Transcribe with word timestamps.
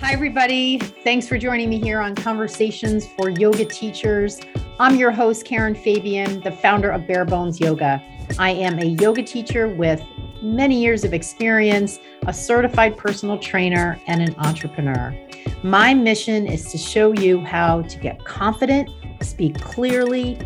Hi, 0.00 0.14
everybody. 0.14 0.78
Thanks 0.78 1.28
for 1.28 1.36
joining 1.36 1.68
me 1.68 1.78
here 1.78 2.00
on 2.00 2.14
Conversations 2.14 3.06
for 3.06 3.28
Yoga 3.28 3.66
Teachers. 3.66 4.40
I'm 4.78 4.96
your 4.96 5.10
host, 5.10 5.44
Karen 5.44 5.74
Fabian, 5.74 6.40
the 6.40 6.50
founder 6.50 6.90
of 6.90 7.06
Bare 7.06 7.26
Bones 7.26 7.60
Yoga. 7.60 8.02
I 8.38 8.52
am 8.52 8.78
a 8.78 8.86
yoga 8.86 9.22
teacher 9.22 9.68
with 9.68 10.02
many 10.40 10.80
years 10.80 11.04
of 11.04 11.12
experience, 11.12 11.98
a 12.26 12.32
certified 12.32 12.96
personal 12.96 13.38
trainer, 13.38 14.00
and 14.06 14.22
an 14.22 14.34
entrepreneur. 14.38 15.14
My 15.62 15.92
mission 15.92 16.46
is 16.46 16.72
to 16.72 16.78
show 16.78 17.12
you 17.12 17.44
how 17.44 17.82
to 17.82 17.98
get 17.98 18.24
confident, 18.24 18.88
speak 19.20 19.60
clearly, 19.60 20.38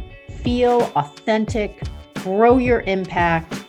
feel 0.43 0.91
authentic, 0.97 1.81
grow 2.17 2.59
your 2.59 2.81
impact, 2.83 3.65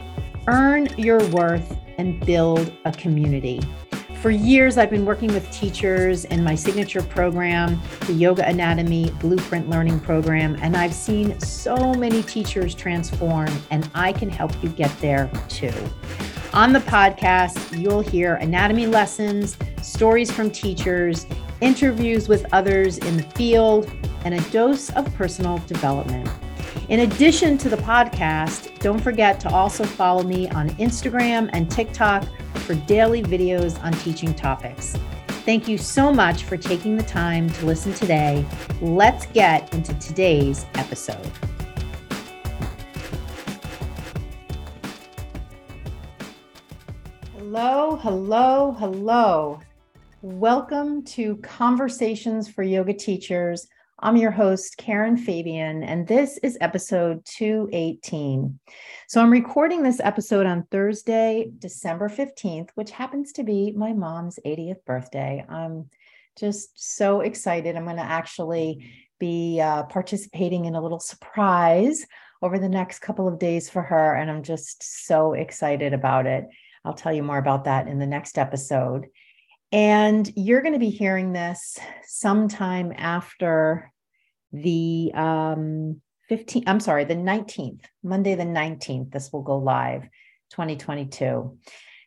earn 0.48 0.88
your 0.98 1.24
worth, 1.28 1.78
and 2.00 2.20
build 2.26 2.74
a 2.86 2.92
community. 2.92 3.62
For 4.26 4.32
years, 4.32 4.80
I've 4.80 4.90
been 4.90 5.06
working 5.06 5.32
with 5.32 5.48
teachers 5.52 6.26
in 6.26 6.44
my 6.44 6.56
signature 6.56 7.04
program, 7.04 7.80
the 8.08 8.14
Yoga 8.14 8.44
Anatomy 8.48 9.12
Blueprint 9.20 9.70
Learning 9.70 10.00
Program, 10.00 10.58
and 10.64 10.76
I've 10.76 10.96
seen 10.96 11.40
so 11.40 11.94
many 11.94 12.24
teachers 12.24 12.74
transform, 12.74 13.50
and 13.70 13.88
I 13.94 14.12
can 14.12 14.28
help 14.28 14.52
you 14.64 14.70
get 14.70 14.90
there 15.00 15.30
too. 15.48 15.72
On 16.54 16.74
the 16.74 16.80
podcast, 16.80 17.80
you'll 17.80 18.02
hear 18.02 18.38
anatomy 18.38 18.88
lessons, 18.88 19.60
stories 19.84 20.32
from 20.32 20.50
teachers, 20.50 21.28
interviews 21.62 22.28
with 22.28 22.52
others 22.52 22.98
in 22.98 23.18
the 23.18 23.24
field, 23.36 23.92
and 24.24 24.34
a 24.34 24.42
dose 24.50 24.90
of 24.94 25.06
personal 25.14 25.60
development. 25.68 26.28
In 26.90 27.02
addition 27.02 27.60
to 27.60 27.70
the 27.70 27.78
podcast, 27.78 28.80
don't 28.80 29.00
forget 29.00 29.40
to 29.42 29.50
also 29.50 29.84
follow 29.84 30.24
me 30.24 30.50
on 30.50 30.72
Instagram 30.72 31.48
and 31.54 31.70
TikTok 31.70 32.26
for 32.66 32.74
daily 32.74 33.22
videos 33.22 33.82
on 33.84 33.94
teaching 33.94 34.34
topics. 34.34 34.98
Thank 35.46 35.68
you 35.68 35.78
so 35.78 36.12
much 36.12 36.44
for 36.46 36.58
taking 36.58 36.98
the 36.98 37.04
time 37.04 37.48
to 37.52 37.66
listen 37.68 37.94
today. 37.94 38.44
Let's 38.82 39.28
get 39.28 39.72
into 39.76 39.94
today's 40.00 40.66
episode. 40.74 41.30
Hello, 47.36 47.96
hello, 47.98 48.72
hello. 48.80 49.60
Welcome 50.24 51.04
to 51.04 51.36
Conversations 51.38 52.50
for 52.50 52.64
Yoga 52.64 52.94
Teachers. 52.94 53.68
I'm 53.98 54.18
your 54.18 54.32
host, 54.32 54.76
Karen 54.76 55.16
Fabian, 55.16 55.82
and 55.82 56.06
this 56.06 56.38
is 56.44 56.58
episode 56.60 57.24
218. 57.24 58.60
So 59.08 59.22
I'm 59.22 59.32
recording 59.32 59.84
this 59.84 60.02
episode 60.04 60.46
on 60.46 60.68
Thursday, 60.70 61.50
December 61.60 62.10
15th, 62.10 62.72
which 62.76 62.92
happens 62.92 63.32
to 63.34 63.44
be 63.44 63.72
my 63.72 63.94
mom's 63.94 64.38
80th 64.46 64.84
birthday. 64.86 65.46
I'm 65.48 65.90
just 66.38 66.72
so 66.76 67.22
excited. 67.22 67.78
I'm 67.78 67.86
going 67.86 67.96
to 67.96 68.02
actually 68.02 68.92
be 69.18 69.62
uh, 69.62 69.84
participating 69.84 70.66
in 70.66 70.76
a 70.76 70.82
little 70.82 71.00
surprise 71.00 72.06
over 72.42 72.60
the 72.60 72.68
next 72.68 73.00
couple 73.00 73.30
of 73.30 73.40
days 73.40 73.70
for 73.70 73.82
her, 73.82 74.14
and 74.14 74.30
I'm 74.30 74.44
just 74.44 75.08
so 75.08 75.32
excited 75.32 75.94
about 75.94 76.26
it. 76.26 76.48
I'll 76.84 76.94
tell 76.94 77.14
you 77.14 77.24
more 77.24 77.38
about 77.38 77.64
that 77.64 77.88
in 77.88 78.00
the 78.00 78.06
next 78.06 78.38
episode. 78.38 79.06
And 79.76 80.32
you're 80.38 80.62
going 80.62 80.72
to 80.72 80.80
be 80.80 80.90
hearing 80.90 81.34
this 81.34 81.78
sometime 82.06 82.94
after 82.96 83.92
the 84.54 85.12
um, 85.14 86.00
15th, 86.32 86.64
I'm 86.66 86.80
sorry, 86.80 87.04
the 87.04 87.16
19th, 87.16 87.82
Monday, 88.02 88.36
the 88.36 88.44
19th. 88.44 89.12
This 89.12 89.34
will 89.34 89.42
go 89.42 89.58
live 89.58 90.04
2022. 90.52 91.58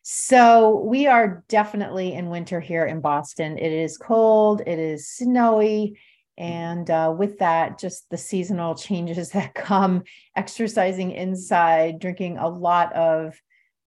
So 0.01 0.79
we 0.79 1.05
are 1.05 1.43
definitely 1.47 2.15
in 2.15 2.31
winter 2.31 2.59
here 2.59 2.87
in 2.87 3.01
Boston. 3.01 3.59
It 3.59 3.71
is 3.71 3.97
cold, 3.97 4.61
it 4.65 4.79
is 4.79 5.07
snowy. 5.07 5.99
And 6.39 6.89
uh, 6.89 7.13
with 7.15 7.37
that, 7.37 7.77
just 7.77 8.09
the 8.09 8.17
seasonal 8.17 8.73
changes 8.87 9.29
that 9.29 9.53
come, 9.53 10.05
exercising 10.35 11.11
inside, 11.11 11.99
drinking 11.99 12.39
a 12.39 12.49
lot 12.49 12.93
of 12.93 13.39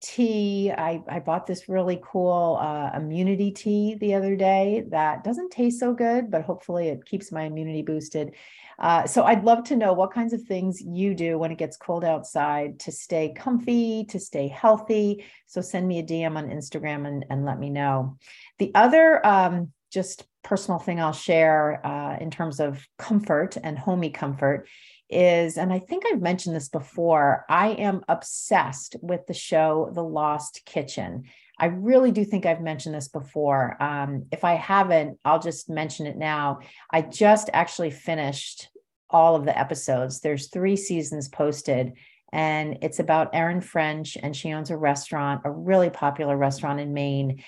tea. 0.02 0.70
I, 0.70 1.02
I 1.08 1.20
bought 1.20 1.46
this 1.46 1.68
really 1.68 2.00
cool 2.02 2.58
uh, 2.60 2.90
immunity 2.96 3.50
tea 3.50 3.96
the 4.00 4.14
other 4.14 4.36
day 4.36 4.84
that 4.90 5.24
doesn't 5.24 5.50
taste 5.50 5.80
so 5.80 5.92
good, 5.94 6.30
but 6.30 6.42
hopefully 6.42 6.88
it 6.88 7.04
keeps 7.04 7.32
my 7.32 7.44
immunity 7.44 7.82
boosted. 7.82 8.34
Uh, 8.78 9.06
so 9.06 9.24
I'd 9.24 9.44
love 9.44 9.64
to 9.64 9.76
know 9.76 9.94
what 9.94 10.12
kinds 10.12 10.32
of 10.32 10.42
things 10.42 10.82
you 10.82 11.14
do 11.14 11.38
when 11.38 11.50
it 11.50 11.58
gets 11.58 11.76
cold 11.76 12.04
outside 12.04 12.78
to 12.80 12.92
stay 12.92 13.32
comfy, 13.34 14.04
to 14.10 14.20
stay 14.20 14.48
healthy. 14.48 15.24
So 15.46 15.60
send 15.60 15.88
me 15.88 15.98
a 15.98 16.02
DM 16.02 16.36
on 16.36 16.48
Instagram 16.48 17.06
and, 17.06 17.24
and 17.30 17.44
let 17.44 17.58
me 17.58 17.70
know. 17.70 18.18
The 18.58 18.72
other 18.74 19.24
um, 19.26 19.72
just 19.90 20.24
personal 20.42 20.78
thing 20.78 21.00
I'll 21.00 21.12
share 21.12 21.84
uh, 21.84 22.18
in 22.20 22.30
terms 22.30 22.60
of 22.60 22.86
comfort 22.98 23.56
and 23.62 23.78
homey 23.78 24.10
comfort 24.10 24.68
is, 25.08 25.56
and 25.56 25.72
I 25.72 25.78
think 25.78 26.04
I've 26.06 26.20
mentioned 26.20 26.56
this 26.56 26.68
before, 26.68 27.44
I 27.48 27.68
am 27.68 28.02
obsessed 28.08 28.96
with 29.00 29.26
the 29.26 29.34
show 29.34 29.90
The 29.94 30.02
Lost 30.02 30.62
Kitchen. 30.64 31.24
I 31.58 31.66
really 31.66 32.12
do 32.12 32.24
think 32.24 32.44
I've 32.44 32.60
mentioned 32.60 32.94
this 32.94 33.08
before. 33.08 33.82
Um, 33.82 34.26
if 34.30 34.44
I 34.44 34.54
haven't, 34.54 35.18
I'll 35.24 35.38
just 35.38 35.70
mention 35.70 36.06
it 36.06 36.16
now. 36.16 36.60
I 36.90 37.02
just 37.02 37.48
actually 37.52 37.90
finished 37.90 38.68
all 39.08 39.36
of 39.36 39.44
the 39.44 39.56
episodes. 39.58 40.20
There's 40.20 40.48
three 40.48 40.76
seasons 40.76 41.28
posted, 41.28 41.94
and 42.32 42.78
it's 42.82 42.98
about 42.98 43.34
Erin 43.34 43.60
French, 43.60 44.18
and 44.20 44.36
she 44.36 44.52
owns 44.52 44.70
a 44.70 44.76
restaurant, 44.76 45.42
a 45.44 45.50
really 45.50 45.90
popular 45.90 46.36
restaurant 46.36 46.80
in 46.80 46.92
Maine. 46.92 47.42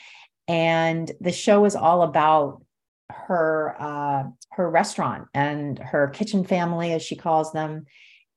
And 0.47 1.11
the 1.21 1.33
show 1.33 1.67
is 1.67 1.77
all 1.77 2.03
about 2.03 2.63
her 3.11 3.77
uh, 3.79 4.25
her 4.51 4.71
restaurant 4.71 5.29
and 5.35 5.79
her 5.79 6.09
kitchen 6.09 6.45
family, 6.45 6.93
as 6.93 7.03
she 7.03 7.17
calls 7.17 7.53
them. 7.53 7.87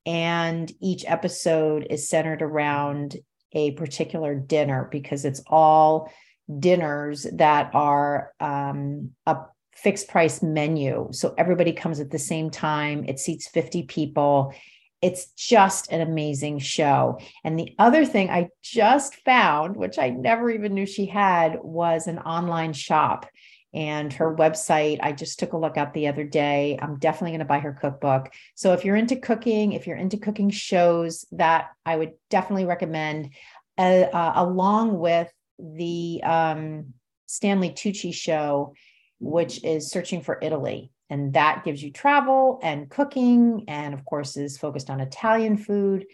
And 0.06 0.72
each 0.82 1.06
episode 1.06 1.88
is 1.90 2.10
centered 2.10 2.42
around 2.42 3.18
a 3.54 3.72
particular 3.72 4.36
dinner 4.36 4.88
because 4.92 5.26
it's 5.26 5.44
all 5.48 6.12
dinners 6.60 7.28
that 7.34 7.72
are 7.74 8.34
um, 8.40 9.12
a 9.26 9.38
fixed 9.76 10.08
price 10.08 10.42
menu. 10.42 11.10
So 11.12 11.34
everybody 11.38 11.74
comes 11.74 12.00
at 12.00 12.12
the 12.12 12.20
same 12.20 12.50
time. 12.50 13.06
It 13.08 13.20
seats 13.20 13.48
50 13.48 13.84
people. 13.84 14.54
It's 15.02 15.28
just 15.32 15.92
an 15.92 16.02
amazing 16.02 16.60
show. 16.60 17.20
And 17.44 17.58
the 17.58 17.74
other 17.80 18.06
thing 18.06 18.30
I 18.30 18.50
just 18.62 19.16
found, 19.26 19.76
which 19.76 19.98
I 19.98 20.10
never 20.10 20.52
even 20.52 20.76
knew 20.76 20.86
she 20.86 21.08
had, 21.08 21.58
was 21.62 22.08
an 22.08 22.20
online 22.20 22.74
shop 22.74 23.26
and 23.74 24.12
her 24.12 24.36
website 24.36 25.00
i 25.02 25.12
just 25.12 25.40
took 25.40 25.54
a 25.54 25.58
look 25.58 25.78
at 25.78 25.94
the 25.94 26.08
other 26.08 26.24
day. 26.24 26.78
I'm 26.82 27.00
definitely 27.00 27.32
going 27.32 27.40
to 27.40 27.46
buy 27.46 27.60
her 27.60 27.74
cookbook. 27.74 28.34
So 28.56 28.74
if 28.74 28.84
you're 28.84 28.96
into 28.96 29.16
cooking 29.16 29.74
if 29.74 29.88
you're 29.88 29.98
into 29.98 30.18
cooking 30.18 30.50
shows 30.50 31.26
that 31.32 31.70
i 31.86 31.96
would 31.96 32.14
definitely 32.30 32.66
recommend 32.66 33.34
uh, 33.78 34.08
uh, 34.14 34.34
along 34.36 35.00
with 35.00 35.32
the 35.58 36.22
um, 36.24 36.94
stanley 37.28 37.70
tucci 37.70 38.14
show 38.14 38.74
which 39.20 39.64
is 39.64 39.90
searching 39.90 40.22
for 40.22 40.40
italy. 40.42 40.92
And 41.10 41.34
that 41.34 41.64
gives 41.66 41.84
you 41.84 41.92
travel 41.92 42.60
and 42.64 42.90
cooking 42.90 43.66
and 43.68 43.94
of 43.94 44.06
course 44.06 44.38
is 44.38 44.58
focused 44.58 44.90
on 44.90 45.00
italian 45.00 45.58
food. 45.58 46.06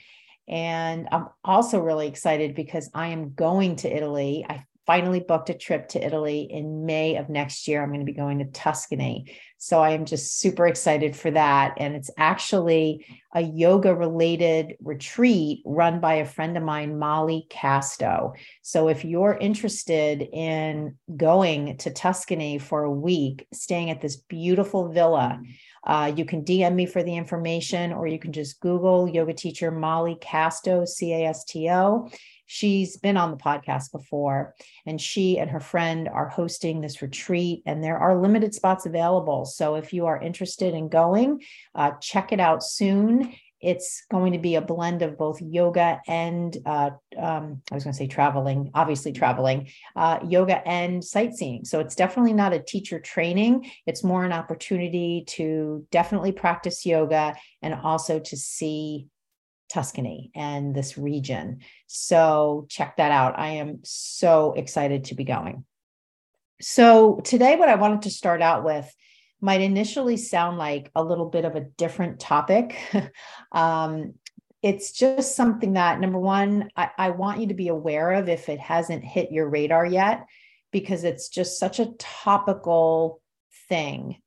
And 0.47 1.07
i'm 1.11 1.27
also 1.43 1.79
really 1.79 2.07
excited 2.07 2.53
because 2.53 2.89
i 2.93 3.07
am 3.07 3.33
going 3.33 3.77
to 3.77 3.95
italy. 3.95 4.45
I 4.47 4.63
finally 4.87 5.19
booked 5.19 5.49
a 5.49 5.53
trip 5.53 5.89
to 5.89 6.03
Italy 6.03 6.47
in 6.49 6.85
May 6.85 7.17
of 7.17 7.29
next 7.29 7.67
year. 7.67 7.83
I'm 7.83 7.89
going 7.89 7.99
to 7.99 8.05
be 8.05 8.13
going 8.13 8.39
to 8.39 8.45
Tuscany. 8.45 9.35
So 9.57 9.81
I 9.81 9.91
am 9.91 10.05
just 10.05 10.39
super 10.39 10.65
excited 10.65 11.13
for 11.13 11.29
that. 11.31 11.73
And 11.77 11.93
it's 11.93 12.09
actually 12.17 13.05
a 13.35 13.41
yoga 13.41 13.93
related 13.93 14.77
retreat 14.81 15.61
run 15.65 15.99
by 15.99 16.15
a 16.15 16.25
friend 16.25 16.55
of 16.55 16.63
mine, 16.63 16.97
Molly 16.97 17.47
Casto. 17.49 18.33
So 18.61 18.87
if 18.87 19.03
you're 19.03 19.37
interested 19.37 20.21
in 20.21 20.95
going 21.17 21.77
to 21.79 21.91
Tuscany 21.91 22.57
for 22.57 22.83
a 22.83 22.91
week, 22.91 23.45
staying 23.53 23.89
at 23.89 23.99
this 23.99 24.15
beautiful 24.15 24.89
villa, 24.89 25.41
uh, 25.85 26.13
you 26.15 26.23
can 26.23 26.43
DM 26.43 26.75
me 26.75 26.85
for 26.85 27.03
the 27.03 27.15
information, 27.15 27.91
or 27.91 28.07
you 28.07 28.19
can 28.19 28.31
just 28.31 28.59
Google 28.61 29.07
yoga 29.07 29.33
teacher 29.33 29.71
Molly 29.71 30.17
Casto, 30.21 30.85
C 30.85 31.13
A 31.13 31.25
S 31.27 31.43
T 31.43 31.69
O 31.69 32.09
She's 32.47 32.97
been 32.97 33.17
on 33.17 33.31
the 33.31 33.37
podcast 33.37 33.91
before, 33.91 34.55
and 34.85 34.99
she 34.99 35.37
and 35.37 35.49
her 35.51 35.59
friend 35.59 36.07
are 36.07 36.29
hosting 36.29 36.81
this 36.81 37.01
retreat, 37.01 37.61
and 37.65 37.83
there 37.83 37.97
are 37.97 38.19
limited 38.19 38.55
spots 38.55 38.85
available. 38.85 39.45
So 39.45 39.75
if 39.75 39.93
you 39.93 40.05
are 40.07 40.19
interested 40.19 40.73
in 40.73 40.89
going, 40.89 41.43
uh, 41.75 41.91
check 42.01 42.31
it 42.31 42.39
out 42.39 42.63
soon. 42.63 43.33
It's 43.59 44.03
going 44.11 44.33
to 44.33 44.39
be 44.39 44.55
a 44.55 44.61
blend 44.61 45.01
of 45.01 45.17
both 45.17 45.41
yoga 45.41 45.99
and 46.07 46.55
uh, 46.65 46.91
um, 47.17 47.61
I 47.71 47.75
was 47.75 47.83
going 47.83 47.93
to 47.93 47.97
say 47.97 48.07
traveling, 48.07 48.69
obviously 48.75 49.11
traveling, 49.11 49.69
uh, 49.95 50.19
yoga 50.27 50.65
and 50.67 51.03
sightseeing. 51.03 51.65
So 51.65 51.79
it's 51.79 51.95
definitely 51.95 52.33
not 52.33 52.53
a 52.53 52.59
teacher 52.59 52.99
training. 52.99 53.71
It's 53.87 54.03
more 54.03 54.23
an 54.23 54.31
opportunity 54.31 55.23
to 55.29 55.87
definitely 55.91 56.33
practice 56.33 56.85
yoga 56.85 57.35
and 57.63 57.73
also 57.73 58.19
to 58.19 58.37
see 58.37 59.07
Tuscany 59.69 60.31
and 60.35 60.73
this 60.73 60.97
region. 60.97 61.59
So 61.87 62.65
check 62.69 62.97
that 62.97 63.11
out. 63.11 63.37
I 63.37 63.49
am 63.49 63.79
so 63.83 64.53
excited 64.53 65.05
to 65.05 65.15
be 65.15 65.23
going. 65.23 65.65
So, 66.59 67.19
today, 67.23 67.55
what 67.55 67.69
I 67.69 67.75
wanted 67.75 68.03
to 68.03 68.09
start 68.09 68.41
out 68.41 68.63
with 68.63 68.91
might 69.41 69.61
initially 69.61 70.17
sound 70.17 70.57
like 70.57 70.89
a 70.95 71.03
little 71.03 71.29
bit 71.29 71.45
of 71.45 71.55
a 71.55 71.61
different 71.61 72.19
topic. 72.19 72.79
um, 73.51 74.15
it's 74.63 74.91
just 74.91 75.35
something 75.35 75.73
that, 75.73 75.99
number 75.99 76.17
one, 76.17 76.69
I, 76.75 76.89
I 76.97 77.09
want 77.11 77.39
you 77.41 77.47
to 77.47 77.53
be 77.53 77.67
aware 77.67 78.13
of 78.13 78.27
if 78.27 78.49
it 78.49 78.59
hasn't 78.59 79.03
hit 79.03 79.31
your 79.31 79.47
radar 79.47 79.85
yet, 79.85 80.25
because 80.71 81.03
it's 81.03 81.29
just 81.29 81.59
such 81.59 81.79
a 81.79 81.93
topical 81.99 83.21
thing 83.69 84.17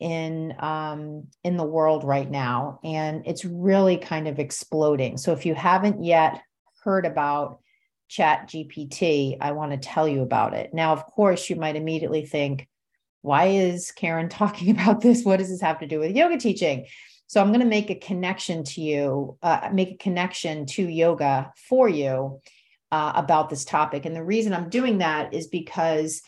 in 0.00 0.54
um, 0.58 1.26
in 1.44 1.56
the 1.56 1.64
world 1.64 2.04
right 2.04 2.28
now, 2.28 2.80
and 2.82 3.22
it's 3.26 3.44
really 3.44 3.98
kind 3.98 4.26
of 4.26 4.38
exploding. 4.38 5.18
So 5.18 5.32
if 5.32 5.44
you 5.46 5.54
haven't 5.54 6.02
yet 6.02 6.42
heard 6.82 7.04
about 7.04 7.60
Chat 8.08 8.48
GPT, 8.48 9.36
I 9.40 9.52
want 9.52 9.72
to 9.72 9.78
tell 9.78 10.08
you 10.08 10.22
about 10.22 10.54
it. 10.54 10.72
Now, 10.72 10.92
of 10.92 11.04
course, 11.06 11.48
you 11.50 11.56
might 11.56 11.76
immediately 11.76 12.24
think, 12.24 12.66
why 13.22 13.46
is 13.46 13.92
Karen 13.92 14.28
talking 14.30 14.70
about 14.70 15.00
this? 15.00 15.24
What 15.24 15.38
does 15.38 15.50
this 15.50 15.60
have 15.60 15.80
to 15.80 15.86
do 15.86 16.00
with 16.00 16.16
yoga 16.16 16.38
teaching? 16.38 16.86
So 17.26 17.40
I'm 17.40 17.48
going 17.48 17.60
to 17.60 17.66
make 17.66 17.90
a 17.90 17.94
connection 17.94 18.64
to 18.64 18.80
you, 18.80 19.38
uh, 19.40 19.68
make 19.72 19.92
a 19.92 19.96
connection 19.98 20.66
to 20.66 20.82
yoga 20.82 21.52
for 21.68 21.88
you 21.88 22.40
uh, 22.90 23.12
about 23.14 23.50
this 23.50 23.64
topic. 23.64 24.04
And 24.04 24.16
the 24.16 24.24
reason 24.24 24.52
I'm 24.52 24.68
doing 24.68 24.98
that 24.98 25.32
is 25.32 25.46
because 25.46 26.22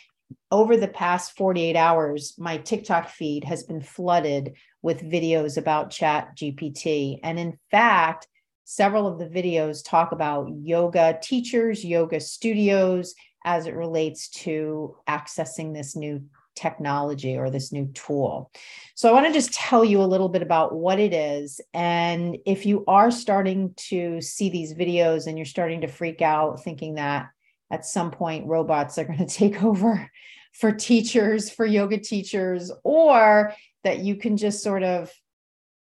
over 0.51 0.77
the 0.77 0.89
past 0.89 1.37
48 1.37 1.77
hours, 1.77 2.35
my 2.39 2.59
TikTok 2.59 3.09
feed 3.09 3.45
has 3.45 3.63
been 3.65 3.81
flooded 3.81 4.55
with 4.83 5.03
videos 5.03 5.57
about 5.57 5.91
Chat 5.91 6.37
GPT. 6.37 7.21
And 7.23 7.39
in 7.39 7.59
fact, 7.71 8.27
several 8.65 9.07
of 9.07 9.19
the 9.19 9.27
videos 9.27 9.85
talk 9.85 10.13
about 10.13 10.49
yoga 10.63 11.19
teachers, 11.23 11.85
yoga 11.85 12.21
studios 12.21 13.15
as 13.45 13.67
it 13.67 13.75
relates 13.75 14.29
to 14.29 14.97
accessing 15.09 15.75
this 15.75 15.97
new 15.97 16.23
technology 16.55 17.37
or 17.37 17.51
this 17.51 17.73
new 17.73 17.87
tool. 17.95 18.51
So 18.95 19.09
I 19.09 19.13
want 19.13 19.27
to 19.27 19.33
just 19.33 19.53
tell 19.53 19.85
you 19.85 20.03
a 20.03 20.05
little 20.05 20.29
bit 20.29 20.43
about 20.43 20.75
what 20.75 20.99
it 20.99 21.13
is. 21.13 21.61
And 21.73 22.37
if 22.45 22.67
you 22.67 22.85
are 22.87 23.11
starting 23.11 23.75
to 23.89 24.21
see 24.21 24.51
these 24.51 24.75
videos 24.75 25.27
and 25.27 25.39
you're 25.39 25.45
starting 25.45 25.81
to 25.81 25.89
freak 25.89 26.21
out 26.21 26.63
thinking 26.63 26.95
that 26.95 27.29
at 27.73 27.87
some 27.87 28.11
point 28.11 28.47
robots 28.47 28.99
are 28.99 29.05
going 29.05 29.19
to 29.27 29.27
take 29.27 29.65
over 29.65 30.09
for 30.53 30.71
teachers, 30.71 31.51
for 31.51 31.65
yoga 31.65 31.99
teachers, 31.99 32.71
or 32.85 33.55
that 33.85 34.01
you 34.01 34.15
can 34.17 34.37
just 34.37 34.63
sort 34.63 34.83
of 34.83 35.11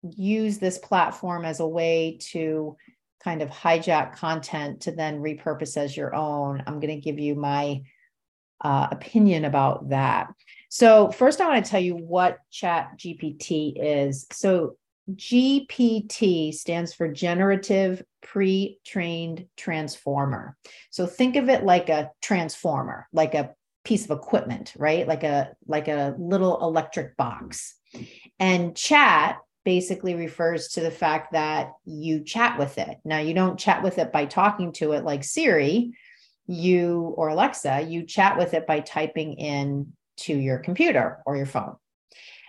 use 0.01 0.57
this 0.57 0.79
platform 0.79 1.45
as 1.45 1.59
a 1.59 1.67
way 1.67 2.17
to 2.19 2.75
kind 3.23 3.43
of 3.43 3.49
hijack 3.49 4.15
content 4.15 4.81
to 4.81 4.91
then 4.91 5.21
repurpose 5.21 5.77
as 5.77 5.95
your 5.95 6.15
own. 6.15 6.63
I'm 6.65 6.79
going 6.79 6.95
to 6.95 7.01
give 7.01 7.19
you 7.19 7.35
my 7.35 7.83
uh, 8.61 8.87
opinion 8.91 9.45
about 9.45 9.89
that. 9.89 10.27
So, 10.69 11.11
first, 11.11 11.41
I 11.41 11.49
want 11.49 11.65
to 11.65 11.69
tell 11.69 11.81
you 11.81 11.95
what 11.95 12.37
Chat 12.49 12.97
GPT 12.97 13.73
is. 13.75 14.25
So, 14.31 14.77
GPT 15.09 16.53
stands 16.53 16.93
for 16.93 17.07
Generative 17.07 18.03
Pre 18.21 18.79
Trained 18.85 19.47
Transformer. 19.57 20.57
So, 20.89 21.05
think 21.05 21.35
of 21.35 21.49
it 21.49 21.63
like 21.63 21.89
a 21.89 22.11
transformer, 22.21 23.07
like 23.11 23.33
a 23.33 23.53
piece 23.83 24.05
of 24.05 24.11
equipment, 24.11 24.73
right? 24.77 25.07
Like 25.07 25.23
a 25.23 25.53
like 25.67 25.87
a 25.87 26.15
little 26.17 26.61
electric 26.61 27.17
box. 27.17 27.75
And 28.39 28.75
chat 28.75 29.37
basically 29.63 30.15
refers 30.15 30.69
to 30.69 30.81
the 30.81 30.91
fact 30.91 31.33
that 31.33 31.73
you 31.85 32.23
chat 32.23 32.57
with 32.57 32.77
it. 32.77 32.97
Now, 33.05 33.19
you 33.19 33.33
don't 33.33 33.59
chat 33.59 33.83
with 33.83 33.97
it 33.97 34.11
by 34.11 34.25
talking 34.25 34.71
to 34.73 34.93
it 34.93 35.03
like 35.03 35.23
Siri, 35.23 35.93
you 36.47 37.13
or 37.17 37.29
Alexa, 37.29 37.81
you 37.87 38.03
chat 38.03 38.37
with 38.37 38.53
it 38.53 38.65
by 38.65 38.79
typing 38.79 39.33
in 39.33 39.93
to 40.17 40.33
your 40.33 40.59
computer 40.59 41.21
or 41.25 41.35
your 41.35 41.45
phone. 41.45 41.75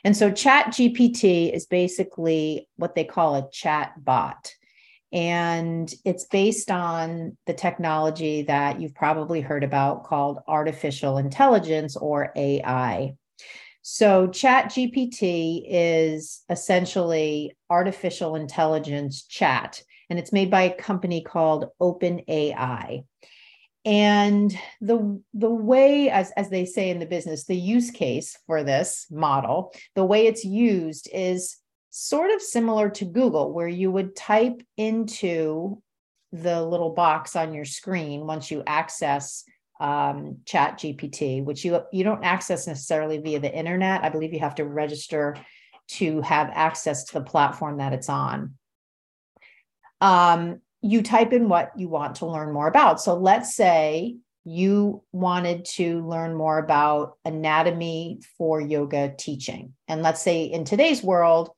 And 0.04 0.16
so 0.16 0.30
Chat 0.32 0.68
GPT 0.68 1.52
is 1.54 1.66
basically 1.66 2.68
what 2.76 2.94
they 2.94 3.04
call 3.04 3.36
a 3.36 3.48
chat 3.50 3.92
bot. 4.04 4.52
And 5.12 5.92
it's 6.04 6.24
based 6.24 6.70
on 6.70 7.36
the 7.46 7.52
technology 7.52 8.42
that 8.42 8.80
you've 8.80 8.94
probably 8.94 9.42
heard 9.42 9.62
about 9.62 10.04
called 10.04 10.38
artificial 10.48 11.18
intelligence 11.18 11.96
or 11.96 12.32
AI. 12.34 13.14
So, 13.84 14.28
ChatGPT 14.28 15.64
is 15.68 16.42
essentially 16.48 17.56
artificial 17.68 18.36
intelligence 18.36 19.24
chat, 19.24 19.82
and 20.08 20.20
it's 20.20 20.32
made 20.32 20.52
by 20.52 20.62
a 20.62 20.74
company 20.74 21.20
called 21.20 21.66
OpenAI. 21.80 23.04
And 23.84 24.56
the, 24.80 25.20
the 25.34 25.50
way, 25.50 26.08
as, 26.08 26.30
as 26.36 26.50
they 26.50 26.64
say 26.64 26.90
in 26.90 27.00
the 27.00 27.06
business, 27.06 27.44
the 27.44 27.56
use 27.56 27.90
case 27.90 28.38
for 28.46 28.62
this 28.62 29.06
model, 29.10 29.74
the 29.96 30.04
way 30.04 30.26
it's 30.26 30.44
used 30.44 31.08
is 31.12 31.56
sort 31.90 32.30
of 32.30 32.40
similar 32.40 32.90
to 32.90 33.04
Google, 33.04 33.52
where 33.52 33.68
you 33.68 33.90
would 33.90 34.14
type 34.14 34.62
into 34.76 35.82
the 36.32 36.62
little 36.62 36.90
box 36.90 37.36
on 37.36 37.52
your 37.52 37.64
screen 37.64 38.26
once 38.26 38.50
you 38.50 38.62
access 38.66 39.44
um, 39.80 40.38
chat 40.44 40.78
gpt 40.78 41.44
which 41.44 41.64
you 41.64 41.80
you 41.92 42.04
don't 42.04 42.22
access 42.22 42.66
necessarily 42.68 43.18
via 43.18 43.40
the 43.40 43.52
internet. 43.52 44.04
I 44.04 44.10
believe 44.10 44.32
you 44.32 44.40
have 44.40 44.54
to 44.54 44.64
register 44.64 45.36
to 45.88 46.20
have 46.20 46.50
access 46.54 47.04
to 47.04 47.14
the 47.14 47.24
platform 47.24 47.78
that 47.78 47.92
it's 47.92 48.08
on. 48.08 48.54
Um, 50.00 50.60
you 50.82 51.02
type 51.02 51.32
in 51.32 51.48
what 51.48 51.72
you 51.76 51.88
want 51.88 52.16
to 52.16 52.26
learn 52.26 52.52
more 52.52 52.66
about. 52.66 53.00
So 53.00 53.14
let's 53.16 53.54
say 53.54 54.16
you 54.44 55.02
wanted 55.12 55.64
to 55.64 56.06
learn 56.06 56.34
more 56.34 56.58
about 56.58 57.16
anatomy 57.24 58.20
for 58.36 58.60
yoga 58.60 59.14
teaching. 59.16 59.74
And 59.86 60.02
let's 60.02 60.20
say 60.20 60.44
in 60.44 60.64
today's 60.64 61.02
world 61.02 61.50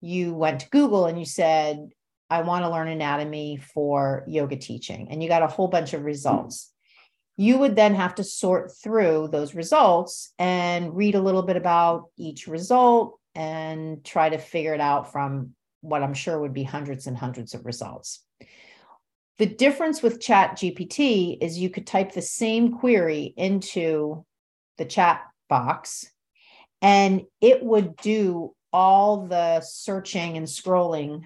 you 0.00 0.32
went 0.32 0.60
to 0.60 0.70
google 0.70 1.04
and 1.04 1.18
you 1.18 1.26
said 1.26 1.90
i 2.30 2.40
want 2.40 2.64
to 2.64 2.70
learn 2.70 2.88
anatomy 2.88 3.58
for 3.58 4.24
yoga 4.26 4.56
teaching 4.56 5.08
and 5.10 5.22
you 5.22 5.28
got 5.28 5.42
a 5.42 5.46
whole 5.46 5.68
bunch 5.68 5.92
of 5.92 6.04
results. 6.04 6.72
You 7.36 7.58
would 7.58 7.76
then 7.76 7.94
have 7.94 8.14
to 8.16 8.24
sort 8.24 8.72
through 8.82 9.28
those 9.30 9.54
results 9.54 10.32
and 10.38 10.94
read 10.96 11.14
a 11.14 11.22
little 11.22 11.42
bit 11.42 11.56
about 11.56 12.06
each 12.16 12.46
result 12.46 13.18
and 13.34 14.04
try 14.04 14.28
to 14.28 14.38
figure 14.38 14.74
it 14.74 14.80
out 14.80 15.12
from 15.12 15.54
what 15.80 16.02
I'm 16.02 16.14
sure 16.14 16.38
would 16.38 16.52
be 16.52 16.64
hundreds 16.64 17.06
and 17.06 17.16
hundreds 17.16 17.54
of 17.54 17.64
results. 17.64 18.22
The 19.40 19.46
difference 19.46 20.02
with 20.02 20.20
Chat 20.20 20.58
GPT 20.58 21.38
is 21.40 21.58
you 21.58 21.70
could 21.70 21.86
type 21.86 22.12
the 22.12 22.20
same 22.20 22.76
query 22.76 23.32
into 23.38 24.26
the 24.76 24.84
chat 24.84 25.22
box 25.48 26.04
and 26.82 27.22
it 27.40 27.62
would 27.62 27.96
do 27.96 28.54
all 28.70 29.26
the 29.26 29.62
searching 29.62 30.36
and 30.36 30.46
scrolling 30.46 31.22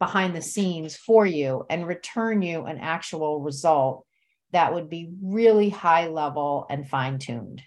behind 0.00 0.34
the 0.34 0.42
scenes 0.42 0.96
for 0.96 1.24
you 1.24 1.64
and 1.70 1.86
return 1.86 2.42
you 2.42 2.64
an 2.64 2.78
actual 2.78 3.40
result 3.40 4.04
that 4.50 4.74
would 4.74 4.90
be 4.90 5.12
really 5.22 5.68
high 5.68 6.08
level 6.08 6.66
and 6.68 6.88
fine 6.88 7.20
tuned. 7.20 7.62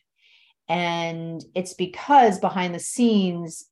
And 0.68 1.42
it's 1.56 1.74
because 1.74 2.40
behind 2.40 2.76
the 2.76 2.80
scenes, 2.80 3.64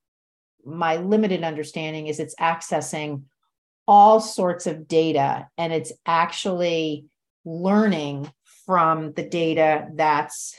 my 0.63 0.95
limited 0.95 1.43
understanding 1.43 2.07
is 2.07 2.21
it's 2.21 2.35
accessing 2.35 3.23
all 3.87 4.19
sorts 4.19 4.67
of 4.67 4.87
data 4.87 5.47
and 5.57 5.73
it's 5.73 5.91
actually 6.05 7.05
learning 7.45 8.31
from 8.65 9.13
the 9.13 9.23
data 9.23 9.87
that's 9.95 10.55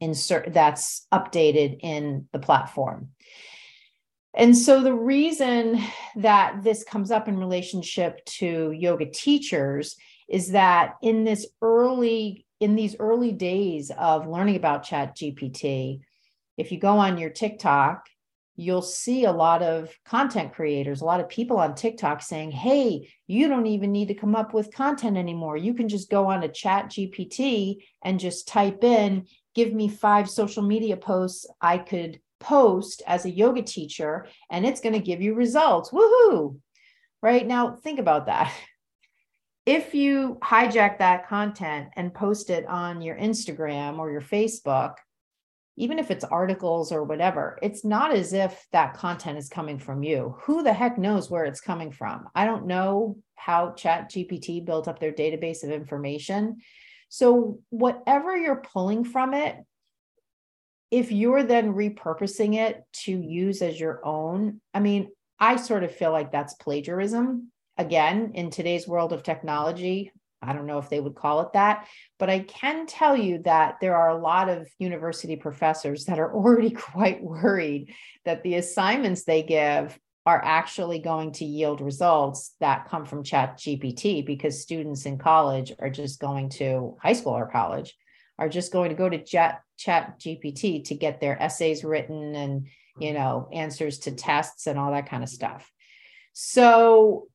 insert 0.00 0.52
that's 0.52 1.06
updated 1.12 1.78
in 1.80 2.28
the 2.32 2.38
platform. 2.38 3.08
And 4.34 4.56
so 4.56 4.82
the 4.82 4.94
reason 4.94 5.80
that 6.16 6.62
this 6.62 6.84
comes 6.84 7.10
up 7.10 7.28
in 7.28 7.38
relationship 7.38 8.24
to 8.24 8.72
yoga 8.72 9.06
teachers 9.06 9.96
is 10.28 10.52
that 10.52 10.94
in 11.02 11.24
this 11.24 11.46
early 11.60 12.46
in 12.58 12.76
these 12.76 12.96
early 12.98 13.32
days 13.32 13.90
of 13.98 14.28
learning 14.28 14.54
about 14.54 14.84
chat 14.84 15.16
gpt 15.16 16.00
if 16.56 16.70
you 16.70 16.78
go 16.78 16.96
on 16.98 17.18
your 17.18 17.28
tiktok 17.28 18.06
you'll 18.56 18.82
see 18.82 19.24
a 19.24 19.32
lot 19.32 19.62
of 19.62 19.90
content 20.04 20.52
creators 20.52 21.00
a 21.00 21.04
lot 21.04 21.20
of 21.20 21.28
people 21.28 21.58
on 21.58 21.74
tiktok 21.74 22.20
saying 22.22 22.50
hey 22.50 23.08
you 23.26 23.48
don't 23.48 23.66
even 23.66 23.92
need 23.92 24.08
to 24.08 24.14
come 24.14 24.36
up 24.36 24.52
with 24.52 24.74
content 24.74 25.16
anymore. 25.16 25.56
You 25.56 25.72
can 25.72 25.88
just 25.88 26.10
go 26.10 26.26
on 26.26 26.42
a 26.42 26.48
chat 26.48 26.90
gpt 26.90 27.82
and 28.02 28.20
just 28.20 28.48
type 28.48 28.84
in 28.84 29.26
give 29.54 29.72
me 29.72 29.88
five 29.88 30.28
social 30.28 30.62
media 30.62 30.96
posts 30.96 31.46
i 31.60 31.78
could 31.78 32.20
post 32.40 33.02
as 33.06 33.24
a 33.24 33.30
yoga 33.30 33.62
teacher 33.62 34.26
and 34.50 34.66
it's 34.66 34.80
going 34.80 34.94
to 34.94 34.98
give 34.98 35.22
you 35.22 35.34
results 35.34 35.90
woohoo! 35.90 36.58
Right? 37.22 37.46
Now 37.46 37.76
think 37.76 37.98
about 37.98 38.26
that. 38.26 38.52
If 39.64 39.94
you 39.94 40.38
hijack 40.42 40.98
that 40.98 41.28
content 41.28 41.90
and 41.94 42.12
post 42.12 42.50
it 42.50 42.66
on 42.66 43.00
your 43.00 43.14
Instagram 43.16 44.00
or 44.00 44.10
your 44.10 44.20
Facebook, 44.20 44.94
even 45.76 45.98
if 45.98 46.10
it's 46.10 46.24
articles 46.24 46.92
or 46.92 47.04
whatever, 47.04 47.58
it's 47.62 47.84
not 47.84 48.12
as 48.12 48.32
if 48.32 48.66
that 48.72 48.94
content 48.94 49.38
is 49.38 49.48
coming 49.48 49.78
from 49.78 50.02
you. 50.02 50.36
Who 50.42 50.62
the 50.62 50.72
heck 50.72 50.98
knows 50.98 51.30
where 51.30 51.44
it's 51.44 51.60
coming 51.60 51.90
from? 51.90 52.28
I 52.34 52.44
don't 52.44 52.66
know 52.66 53.16
how 53.34 53.72
Chat 53.72 54.10
GPT 54.10 54.64
built 54.64 54.86
up 54.86 54.98
their 54.98 55.12
database 55.12 55.64
of 55.64 55.70
information. 55.70 56.58
So, 57.08 57.60
whatever 57.70 58.36
you're 58.36 58.62
pulling 58.62 59.04
from 59.04 59.34
it, 59.34 59.56
if 60.90 61.10
you're 61.10 61.42
then 61.42 61.72
repurposing 61.72 62.54
it 62.54 62.82
to 63.04 63.12
use 63.12 63.62
as 63.62 63.80
your 63.80 64.04
own, 64.04 64.60
I 64.74 64.80
mean, 64.80 65.08
I 65.40 65.56
sort 65.56 65.84
of 65.84 65.94
feel 65.94 66.12
like 66.12 66.30
that's 66.30 66.54
plagiarism. 66.54 67.50
Again, 67.78 68.32
in 68.34 68.50
today's 68.50 68.86
world 68.86 69.14
of 69.14 69.22
technology, 69.22 70.12
I 70.42 70.52
don't 70.52 70.66
know 70.66 70.78
if 70.78 70.88
they 70.88 71.00
would 71.00 71.14
call 71.14 71.40
it 71.40 71.52
that, 71.52 71.86
but 72.18 72.30
I 72.30 72.40
can 72.40 72.86
tell 72.86 73.16
you 73.16 73.38
that 73.44 73.76
there 73.80 73.96
are 73.96 74.10
a 74.10 74.18
lot 74.18 74.48
of 74.48 74.68
university 74.78 75.36
professors 75.36 76.06
that 76.06 76.18
are 76.18 76.34
already 76.34 76.70
quite 76.70 77.22
worried 77.22 77.94
that 78.24 78.42
the 78.42 78.56
assignments 78.56 79.24
they 79.24 79.42
give 79.42 79.98
are 80.24 80.42
actually 80.44 81.00
going 81.00 81.32
to 81.32 81.44
yield 81.44 81.80
results 81.80 82.54
that 82.60 82.88
come 82.88 83.04
from 83.04 83.24
chat 83.24 83.58
gpt 83.58 84.24
because 84.24 84.62
students 84.62 85.04
in 85.04 85.18
college 85.18 85.72
are 85.80 85.90
just 85.90 86.20
going 86.20 86.48
to 86.48 86.96
high 87.02 87.12
school 87.12 87.32
or 87.32 87.50
college 87.50 87.96
are 88.38 88.48
just 88.48 88.72
going 88.72 88.90
to 88.90 88.94
go 88.94 89.08
to 89.08 89.22
chat 89.24 89.62
chat 89.76 90.20
gpt 90.20 90.84
to 90.84 90.94
get 90.94 91.20
their 91.20 91.40
essays 91.42 91.82
written 91.82 92.36
and 92.36 92.68
you 92.98 93.12
know 93.12 93.48
answers 93.52 93.98
to 94.00 94.12
tests 94.12 94.66
and 94.66 94.78
all 94.78 94.92
that 94.92 95.08
kind 95.08 95.22
of 95.22 95.28
stuff. 95.28 95.70
So 96.32 97.28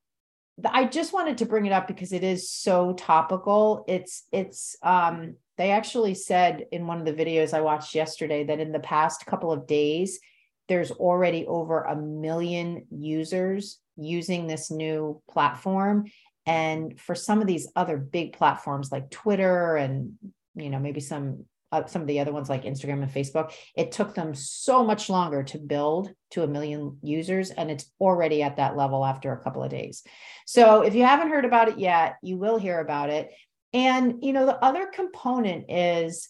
I 0.65 0.85
just 0.85 1.13
wanted 1.13 1.37
to 1.39 1.45
bring 1.45 1.65
it 1.65 1.71
up 1.71 1.87
because 1.87 2.11
it 2.11 2.23
is 2.23 2.49
so 2.49 2.93
topical. 2.93 3.85
It's 3.87 4.23
it's 4.31 4.75
um 4.81 5.35
they 5.57 5.71
actually 5.71 6.15
said 6.15 6.65
in 6.71 6.87
one 6.87 6.99
of 6.99 7.05
the 7.05 7.13
videos 7.13 7.53
I 7.53 7.61
watched 7.61 7.95
yesterday 7.95 8.43
that 8.45 8.59
in 8.59 8.71
the 8.71 8.79
past 8.79 9.25
couple 9.25 9.51
of 9.51 9.67
days 9.67 10.19
there's 10.67 10.91
already 10.91 11.45
over 11.45 11.83
a 11.83 11.95
million 11.95 12.85
users 12.91 13.79
using 13.95 14.47
this 14.47 14.69
new 14.69 15.21
platform 15.29 16.05
and 16.45 16.99
for 16.99 17.15
some 17.15 17.41
of 17.41 17.47
these 17.47 17.71
other 17.75 17.97
big 17.97 18.33
platforms 18.33 18.91
like 18.91 19.09
Twitter 19.09 19.75
and 19.75 20.13
you 20.55 20.69
know 20.69 20.79
maybe 20.79 20.99
some 20.99 21.45
uh, 21.71 21.85
some 21.85 22.01
of 22.01 22.07
the 22.07 22.19
other 22.19 22.31
ones 22.31 22.49
like 22.49 22.63
Instagram 22.63 23.03
and 23.03 23.11
Facebook, 23.11 23.51
it 23.75 23.91
took 23.91 24.15
them 24.15 24.33
so 24.33 24.83
much 24.83 25.09
longer 25.09 25.43
to 25.43 25.57
build 25.57 26.11
to 26.31 26.43
a 26.43 26.47
million 26.47 26.97
users, 27.01 27.51
and 27.51 27.69
it's 27.69 27.91
already 27.99 28.41
at 28.41 28.57
that 28.57 28.77
level 28.77 29.05
after 29.05 29.31
a 29.33 29.39
couple 29.39 29.63
of 29.63 29.71
days. 29.71 30.03
So 30.45 30.81
if 30.81 30.95
you 30.95 31.03
haven't 31.03 31.29
heard 31.29 31.45
about 31.45 31.67
it 31.67 31.79
yet, 31.79 32.17
you 32.21 32.37
will 32.37 32.57
hear 32.57 32.79
about 32.79 33.09
it. 33.09 33.31
And 33.73 34.23
you 34.23 34.33
know, 34.33 34.45
the 34.45 34.63
other 34.63 34.87
component 34.87 35.69
is, 35.69 36.29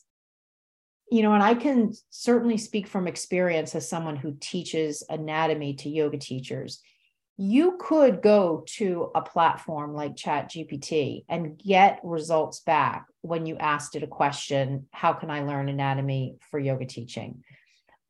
you 1.12 1.22
know, 1.22 1.34
and 1.34 1.44
I 1.44 1.54
can 1.54 1.94
certainly 2.10 2.58
speak 2.58 2.88
from 2.88 3.08
experience 3.08 3.76
as 3.76 3.88
someone 3.88 4.16
who 4.16 4.36
teaches 4.40 5.04
anatomy 5.10 5.76
to 5.76 5.90
yoga 5.90 6.18
teachers 6.18 6.82
you 7.38 7.78
could 7.80 8.24
go 8.24 8.64
to 8.66 9.12
a 9.14 9.22
platform 9.22 9.94
like 9.94 10.16
chat 10.16 10.50
gpt 10.50 11.24
and 11.30 11.58
get 11.58 12.00
results 12.04 12.62
back 12.62 13.06
when 13.28 13.46
you 13.46 13.58
asked 13.58 13.96
it 13.96 14.04
a 14.04 14.08
question 14.08 14.88
how 14.92 15.14
can 15.14 15.30
i 15.30 15.42
learn 15.44 15.70
anatomy 15.70 16.38
for 16.50 16.60
yoga 16.60 16.86
teaching 16.86 17.44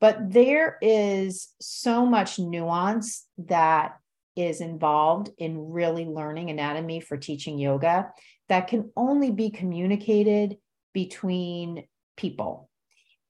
but 0.00 0.16
there 0.32 0.78
is 0.80 1.48
so 1.60 2.06
much 2.06 2.38
nuance 2.38 3.26
that 3.38 3.98
is 4.36 4.60
involved 4.60 5.30
in 5.38 5.70
really 5.70 6.04
learning 6.04 6.50
anatomy 6.50 7.00
for 7.00 7.16
teaching 7.16 7.58
yoga 7.58 8.10
that 8.48 8.68
can 8.68 8.90
only 8.96 9.30
be 9.30 9.50
communicated 9.50 10.56
between 10.94 11.84
people 12.16 12.68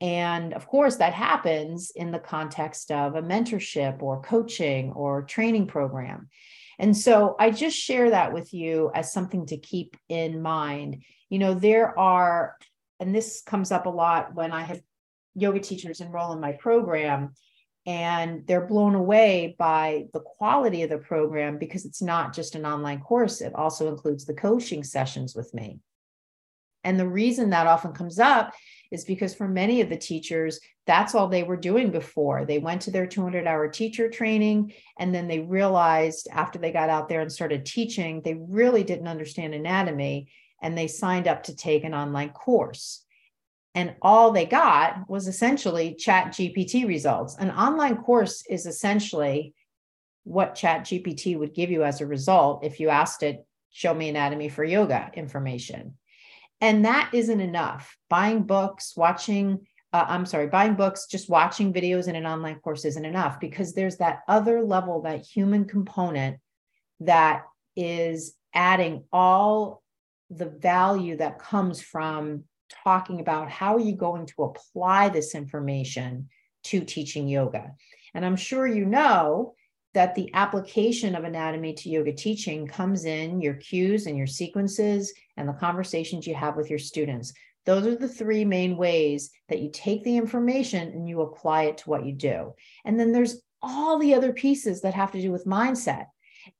and 0.01 0.55
of 0.55 0.67
course, 0.69 0.97
that 0.97 1.13
happens 1.13 1.91
in 1.95 2.13
the 2.13 2.19
context 2.19 2.91
of 2.91 3.17
a 3.17 3.23
mentorship 3.23 4.01
or 4.01 4.23
coaching 4.23 4.93
or 4.93 5.23
training 5.23 5.67
program. 5.67 6.29
And 6.79 6.97
so 6.97 7.35
I 7.39 7.51
just 7.51 7.77
share 7.77 8.11
that 8.11 8.33
with 8.33 8.55
you 8.55 8.91
as 8.95 9.13
something 9.13 9.47
to 9.47 9.57
keep 9.57 9.97
in 10.09 10.41
mind. 10.41 11.03
You 11.29 11.39
know, 11.39 11.55
there 11.55 11.99
are, 11.99 12.57
and 13.01 13.15
this 13.15 13.43
comes 13.45 13.73
up 13.73 13.87
a 13.87 13.91
lot 13.91 14.35
when 14.35 14.53
I 14.53 14.63
have 14.63 14.81
yoga 15.35 15.61
teachers 15.61 16.01
enroll 16.01 16.33
in 16.33 16.41
my 16.41 16.53
program, 16.53 17.35
and 17.87 18.47
they're 18.47 18.67
blown 18.67 18.95
away 18.95 19.57
by 19.59 20.07
the 20.13 20.21
quality 20.21 20.83
of 20.83 20.91
the 20.91 20.99
program 20.99 21.59
because 21.59 21.85
it's 21.85 22.03
not 22.03 22.35
just 22.35 22.55
an 22.55 22.67
online 22.67 23.01
course, 23.01 23.41
it 23.41 23.55
also 23.55 23.89
includes 23.89 24.25
the 24.25 24.35
coaching 24.35 24.85
sessions 24.85 25.35
with 25.35 25.53
me. 25.55 25.81
And 26.85 26.99
the 26.99 27.09
reason 27.09 27.51
that 27.51 27.67
often 27.67 27.93
comes 27.93 28.19
up 28.19 28.55
is 28.91 29.05
because 29.05 29.35
for 29.35 29.49
many 29.49 29.81
of 29.81 29.89
the 29.89 29.97
teachers, 29.97 30.61
that's 30.89 31.15
all 31.15 31.29
they 31.29 31.43
were 31.43 31.57
doing 31.57 31.91
before. 31.91 32.47
They 32.47 32.59
went 32.59 32.81
to 32.83 32.91
their 32.91 33.07
200 33.07 33.47
hour 33.47 33.69
teacher 33.69 34.09
training, 34.09 34.73
and 34.99 35.15
then 35.15 35.29
they 35.29 35.39
realized 35.39 36.29
after 36.33 36.59
they 36.59 36.73
got 36.73 36.89
out 36.89 37.11
there 37.11 37.21
and 37.21 37.31
started 37.31 37.67
teaching, 37.67 38.23
they 38.23 38.35
really 38.35 38.83
didn't 38.83 39.07
understand 39.07 39.53
anatomy, 39.53 40.31
and 40.63 40.77
they 40.77 40.89
signed 40.89 41.29
up 41.29 41.43
to 41.45 41.55
take 41.55 41.85
an 41.85 41.95
online 41.95 42.31
course. 42.31 43.05
And 43.75 43.97
all 44.01 44.31
they 44.31 44.47
got 44.47 45.09
was 45.11 45.29
essentially 45.29 45.95
Chat 45.95 46.29
GPT 46.29 46.89
results. 46.89 47.37
An 47.37 47.51
online 47.51 47.99
course 47.99 48.43
is 48.49 48.65
essentially 48.65 49.53
what 50.25 50.55
Chat 50.55 50.85
GPT 50.85 51.39
would 51.39 51.55
give 51.55 51.71
you 51.71 51.85
as 51.85 52.01
a 52.01 52.07
result 52.07 52.65
if 52.65 52.81
you 52.81 52.89
asked 52.89 53.23
it, 53.23 53.47
show 53.71 53.93
me 53.93 54.09
anatomy 54.09 54.49
for 54.49 54.65
yoga 54.65 55.11
information. 55.13 55.99
And 56.63 56.87
that 56.87 57.11
isn't 57.13 57.41
enough. 57.41 57.97
Buying 58.09 58.45
books, 58.45 58.97
watching, 58.97 59.68
uh, 59.93 60.05
I'm 60.07 60.27
sorry, 60.27 60.49
buying 60.49 60.75
books, 60.75 61.07
just 61.07 61.31
watching 61.31 61.73
videos 61.73 62.09
in 62.09 62.17
an 62.17 62.27
online 62.27 62.61
course 62.61 62.85
isn't 62.85 63.05
enough 63.05 63.41
because 63.41 63.73
there's 63.73 63.97
that 63.97 64.21
other 64.29 64.63
level, 64.63 65.03
that 65.03 65.25
human 65.25 65.65
component 65.65 66.39
that 67.01 67.45
is 67.75 68.35
adding 68.55 69.05
all 69.13 69.83
the 70.31 70.47
value 70.47 71.17
that 71.17 71.39
comes 71.39 71.81
from 71.81 72.45
talking 72.85 73.21
about 73.21 73.51
how 73.51 73.77
are 73.77 73.81
you 73.81 73.95
going 73.95 74.27
to 74.27 74.43
apply 74.43 75.09
this 75.09 75.35
information 75.35 76.29
to 76.65 76.81
teaching 76.81 77.29
yoga. 77.29 77.73
And 78.15 78.27
I'm 78.27 78.37
sure 78.37 78.67
you 78.67 78.85
know 78.85 79.55
that 79.95 80.15
the 80.15 80.31
application 80.35 81.15
of 81.15 81.25
anatomy 81.25 81.73
to 81.73 81.89
yoga 81.89 82.13
teaching 82.13 82.67
comes 82.67 83.07
in 83.07 83.41
your 83.41 83.55
cues 83.55 84.07
and 84.07 84.19
your 84.19 84.27
sequences 84.27 85.15
and 85.39 85.49
the 85.49 85.55
conversations 85.55 86.27
you 86.27 86.35
have 86.35 86.57
with 86.57 86.69
your 86.69 86.79
students. 86.79 87.33
Those 87.67 87.87
are 87.87 87.97
the 87.97 88.09
three 88.09 88.45
main 88.45 88.77
ways 88.77 89.31
that 89.49 89.61
you 89.61 89.71
take 89.73 90.05
the 90.05 90.17
information 90.17 90.89
and 90.89 91.09
you 91.09 91.21
apply 91.21 91.65
it 91.65 91.79
to 91.79 91.91
what 91.91 92.07
you 92.07 92.13
do. 92.13 92.55
And 92.85 92.99
then 92.99 93.13
there's 93.13 93.43
all 93.61 93.99
the 93.99 94.15
other 94.15 94.33
pieces 94.33 94.83
that 94.83 94.95
have 94.95 95.13
to 95.13 95.21
do 95.21 95.33
with 95.33 95.47
mindset. 95.47 96.07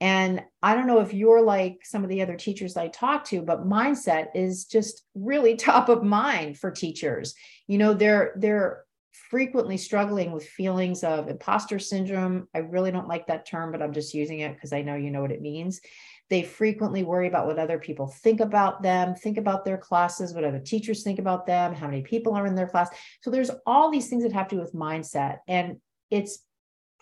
And 0.01 0.43
I 0.63 0.75
don't 0.75 0.87
know 0.87 1.01
if 1.01 1.15
you're 1.15 1.43
like 1.43 1.79
some 1.85 2.03
of 2.03 2.11
the 2.11 2.23
other 2.23 2.37
teachers 2.37 2.77
I 2.77 2.89
talk 2.89 3.25
to, 3.27 3.43
but 3.43 3.67
mindset 3.67 4.29
is 4.35 4.67
just 4.67 5.05
really 5.15 5.57
top 5.57 5.89
of 5.89 6.03
mind 6.03 6.59
for 6.59 6.71
teachers. 6.71 7.35
You 7.67 7.79
know, 7.79 7.95
they're 7.95 8.35
they're 8.37 8.85
frequently 9.31 9.77
struggling 9.77 10.33
with 10.33 10.49
feelings 10.49 11.05
of 11.05 11.29
imposter 11.29 11.79
syndrome. 11.79 12.49
I 12.55 12.59
really 12.59 12.91
don't 12.91 13.09
like 13.09 13.27
that 13.27 13.47
term, 13.47 13.73
but 13.73 13.83
I'm 13.83 13.93
just 13.93 14.15
using 14.15 14.41
it 14.41 14.55
because 14.55 14.73
I 14.73 14.83
know 14.83 14.95
you 14.95 15.11
know 15.11 15.21
what 15.21 15.33
it 15.33 15.43
means. 15.43 15.81
They 16.31 16.43
frequently 16.43 17.03
worry 17.03 17.27
about 17.27 17.47
what 17.47 17.59
other 17.59 17.79
people 17.79 18.07
think 18.07 18.41
about 18.41 18.83
them, 18.83 19.15
think 19.15 19.39
about 19.39 19.65
their 19.65 19.79
classes, 19.79 20.35
what 20.35 20.45
other 20.45 20.61
teachers 20.61 21.03
think 21.03 21.19
about 21.19 21.47
them, 21.47 21.75
how 21.75 21.87
many 21.87 22.03
people 22.03 22.35
are 22.35 22.47
in 22.47 22.55
their 22.55 22.69
class. 22.69 22.91
So 23.23 23.31
there's 23.31 23.51
all 23.67 23.91
these 23.91 24.09
things 24.09 24.23
that 24.25 24.33
have 24.33 24.49
to 24.49 24.57
do 24.57 24.61
with 24.61 24.75
mindset. 24.75 25.39
And 25.49 25.79
it's 26.11 26.45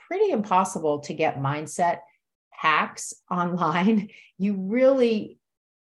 pretty 0.07 0.31
impossible 0.31 1.01
to 1.01 1.15
get 1.15 1.39
mindset 1.41 1.99
hacks 2.51 3.15
online. 3.31 4.09
You 4.39 4.55
really 4.55 5.39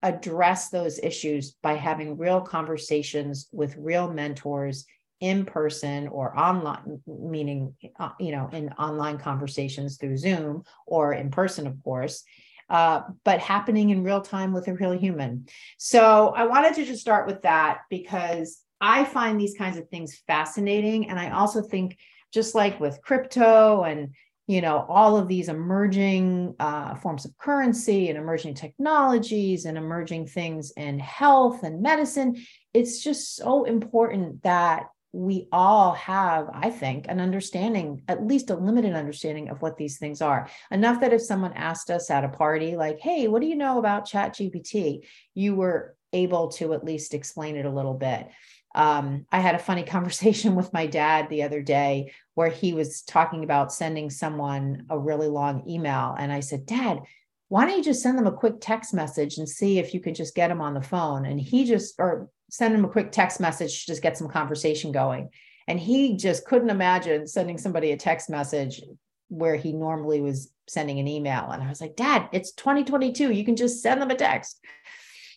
address 0.04 0.70
those 0.70 1.00
issues 1.00 1.52
by 1.62 1.74
having 1.74 2.18
real 2.18 2.42
conversations 2.42 3.48
with 3.52 3.78
real 3.78 4.12
mentors 4.12 4.86
in 5.20 5.46
person 5.46 6.08
or 6.08 6.38
online 6.38 7.00
meaning 7.06 7.76
uh, 8.00 8.10
you 8.20 8.32
know 8.32 8.50
in 8.52 8.70
online 8.70 9.20
conversations 9.20 9.98
through 9.98 10.18
zoom 10.18 10.64
or 10.88 11.14
in 11.14 11.30
person 11.30 11.68
of 11.68 11.82
course 11.84 12.24
uh, 12.72 13.02
but 13.26 13.40
happening 13.40 13.90
in 13.90 14.02
real 14.02 14.22
time 14.22 14.54
with 14.54 14.68
a 14.70 14.74
real 14.74 14.98
human. 14.98 15.46
So 15.78 16.34
i 16.36 16.46
wanted 16.46 16.74
to 16.76 16.86
just 16.86 17.02
start 17.02 17.28
with 17.28 17.42
that 17.42 17.82
because 17.90 18.62
i 18.80 19.04
find 19.04 19.40
these 19.40 19.56
kinds 19.58 19.78
of 19.78 19.88
things 19.90 20.22
fascinating. 20.26 21.10
And 21.10 21.20
i 21.20 21.30
also 21.32 21.62
think 21.62 21.98
just 22.34 22.56
like 22.56 22.80
with 22.80 23.02
crypto 23.04 23.84
and 23.84 24.14
you 24.48 24.62
know 24.62 24.86
all 24.90 25.18
of 25.18 25.28
these 25.28 25.50
emerging 25.50 26.56
uh, 26.60 26.96
forms 26.96 27.26
of 27.26 27.38
currency 27.38 28.10
and 28.10 28.18
emerging 28.18 28.54
technologies 28.54 29.66
and 29.66 29.78
emerging 29.78 30.26
things 30.28 30.72
in 30.78 30.98
health 30.98 31.64
and 31.64 31.82
medicine 31.82 32.42
it's 32.74 33.04
just 33.04 33.36
so 33.36 33.66
important 33.66 34.42
that 34.44 34.88
we 35.14 35.48
all 35.52 35.94
have, 35.94 36.50
I 36.54 36.70
think, 36.70 37.06
an 37.10 37.20
understanding, 37.20 38.02
at 38.08 38.26
least 38.26 38.50
a 38.50 38.56
limited 38.56 38.94
understanding 38.94 39.50
of 39.50 39.62
what 39.62 39.78
these 39.78 39.98
things 39.98 40.22
are. 40.22 40.50
Enough 40.72 41.02
that 41.02 41.14
if 41.14 41.22
someone 41.22 41.54
asked 41.54 41.90
us 41.90 42.10
at 42.10 42.24
a 42.24 42.30
party, 42.30 42.78
like, 42.78 43.00
hey, 43.00 43.28
what 43.28 43.42
do 43.42 43.48
you 43.48 43.58
know 43.58 43.78
about 43.78 44.06
Chat 44.06 44.36
GPT? 44.36 45.06
You 45.34 45.56
were 45.56 45.96
able 46.14 46.50
to 46.50 46.74
at 46.74 46.86
least 46.86 47.14
explain 47.14 47.58
it 47.58 47.66
a 47.66 47.72
little 47.72 47.94
bit. 47.94 48.30
Um, 48.74 49.26
I 49.32 49.42
had 49.42 49.56
a 49.56 49.60
funny 49.60 49.84
conversation 49.98 50.56
with 50.56 50.72
my 50.72 50.88
dad 50.88 51.30
the 51.30 51.44
other 51.44 51.62
day 51.62 52.14
where 52.36 52.50
he 52.50 52.74
was 52.74 53.02
talking 53.02 53.44
about 53.44 53.74
sending 53.74 54.10
someone 54.10 54.86
a 54.90 54.98
really 54.98 55.28
long 55.28 55.68
email. 55.68 56.16
And 56.18 56.32
I 56.32 56.40
said, 56.40 56.66
Dad, 56.66 57.02
why 57.50 57.66
don't 57.66 57.78
you 57.78 57.84
just 57.84 58.02
send 58.02 58.18
them 58.18 58.28
a 58.28 58.32
quick 58.32 58.56
text 58.62 58.94
message 58.94 59.38
and 59.38 59.50
see 59.50 59.78
if 59.78 59.94
you 59.94 60.00
can 60.00 60.14
just 60.14 60.36
get 60.36 60.48
them 60.48 60.62
on 60.62 60.74
the 60.74 60.82
phone? 60.82 61.26
And 61.26 61.38
he 61.38 61.66
just, 61.66 61.96
or 62.00 62.30
send 62.52 62.76
him 62.76 62.86
a 62.86 62.90
quick 62.90 63.12
text 63.12 63.40
message 63.40 63.86
to 63.86 63.92
just 63.92 64.04
get 64.04 64.18
some 64.18 64.28
conversation 64.28 64.92
going. 64.92 65.30
And 65.68 65.80
he 65.80 66.18
just 66.18 66.46
couldn't 66.46 66.70
imagine 66.70 67.26
sending 67.26 67.58
somebody 67.58 67.92
a 67.92 67.98
text 67.98 68.30
message 68.30 68.82
where 69.30 69.56
he 69.56 69.72
normally 69.72 70.20
was 70.20 70.52
sending 70.68 71.00
an 71.00 71.08
email. 71.08 71.50
And 71.50 71.64
I 71.64 71.70
was 71.70 71.80
like, 71.80 71.96
Dad, 71.96 72.28
it's 72.34 72.52
2022. 72.52 73.32
You 73.32 73.46
can 73.46 73.56
just 73.56 73.82
send 73.82 74.02
them 74.02 74.12
a 74.12 74.16
text. 74.16 74.60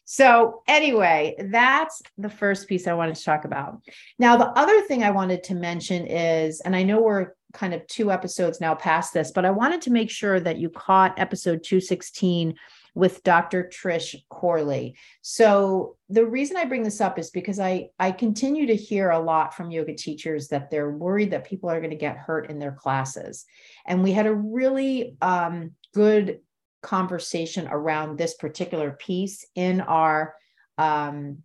So, 0.05 0.63
anyway, 0.67 1.37
that's 1.39 2.03
the 2.19 2.29
first 2.29 2.69
piece 2.69 2.87
I 2.87 2.95
wanted 2.95 3.15
to 3.15 3.25
talk 3.25 3.45
about. 3.45 3.81
Now, 4.19 4.37
the 4.37 4.49
other 4.49 4.83
thing 4.83 5.03
I 5.03 5.13
wanted 5.13 5.45
to 5.45 5.55
mention 5.55 6.07
is, 6.07 6.61
and 6.61 6.75
I 6.75 6.83
know 6.83 7.01
we're 7.01 7.35
kind 7.53 7.73
of 7.73 7.87
two 7.87 8.11
episodes 8.11 8.61
now 8.61 8.75
past 8.75 9.15
this, 9.15 9.31
but 9.31 9.45
I 9.45 9.51
wanted 9.51 9.83
to 9.83 9.93
make 9.93 10.11
sure 10.11 10.41
that 10.41 10.59
you 10.59 10.69
caught 10.69 11.19
episode 11.19 11.63
216 11.63 12.55
with 12.95 13.23
Dr. 13.25 13.71
Trish 13.73 14.15
Corley. 14.29 14.97
So 15.21 15.97
the 16.09 16.25
reason 16.25 16.57
I 16.57 16.65
bring 16.65 16.85
this 16.85 17.01
up 17.01 17.19
is 17.19 17.31
because 17.31 17.59
I 17.59 17.89
I 17.99 18.13
continue 18.13 18.67
to 18.67 18.77
hear 18.77 19.11
a 19.11 19.19
lot 19.19 19.55
from 19.55 19.71
yoga 19.71 19.95
teachers 19.95 20.49
that 20.49 20.71
they're 20.71 20.91
worried 20.91 21.33
that 21.33 21.47
people 21.47 21.69
are 21.71 21.81
going 21.81 21.91
to 21.91 21.97
get 21.97 22.17
hurt 22.17 22.51
in 22.51 22.59
their 22.59 22.73
classes. 22.73 23.45
And 23.87 24.03
we 24.03 24.13
had 24.13 24.27
a 24.27 24.35
really 24.35 25.17
um, 25.21 25.73
good 25.93 26.41
conversation 26.83 27.67
around 27.69 28.17
this 28.17 28.35
particular 28.35 28.93
piece 28.93 29.45
in 29.55 29.81
our 29.81 30.35
um, 30.79 31.39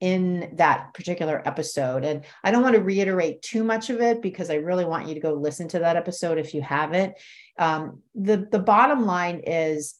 in 0.00 0.50
that 0.56 0.92
particular 0.92 1.42
episode. 1.46 2.04
And 2.04 2.24
I 2.42 2.50
don't 2.50 2.62
want 2.62 2.74
to 2.74 2.82
reiterate 2.82 3.42
too 3.42 3.64
much 3.64 3.90
of 3.90 4.00
it 4.00 4.20
because 4.20 4.50
I 4.50 4.56
really 4.56 4.84
want 4.84 5.08
you 5.08 5.14
to 5.14 5.20
go 5.20 5.32
listen 5.32 5.68
to 5.68 5.78
that 5.80 5.96
episode 5.96 6.38
if 6.38 6.52
you 6.54 6.62
haven't. 6.62 7.14
Um, 7.58 8.02
the 8.14 8.48
the 8.50 8.58
bottom 8.58 9.06
line 9.06 9.42
is 9.46 9.94